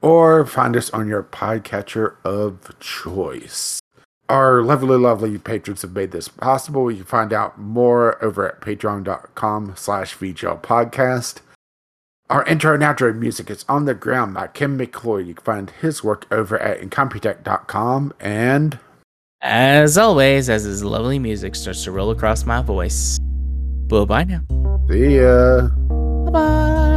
[0.03, 3.79] or find us on your podcatcher of choice.
[4.29, 6.91] Our lovely, lovely patrons have made this possible.
[6.91, 11.39] You can find out more over at patreon.com slash VGL podcast.
[12.29, 15.27] Our intro and outro music is On the Ground by Kevin MacLeod.
[15.27, 18.13] You can find his work over at incompetech.com.
[18.19, 18.79] And
[19.41, 23.19] As always, as his lovely music starts to roll across my voice.
[23.87, 24.41] Bye bye now.
[24.89, 25.67] see ya.
[25.67, 26.92] Bye bye.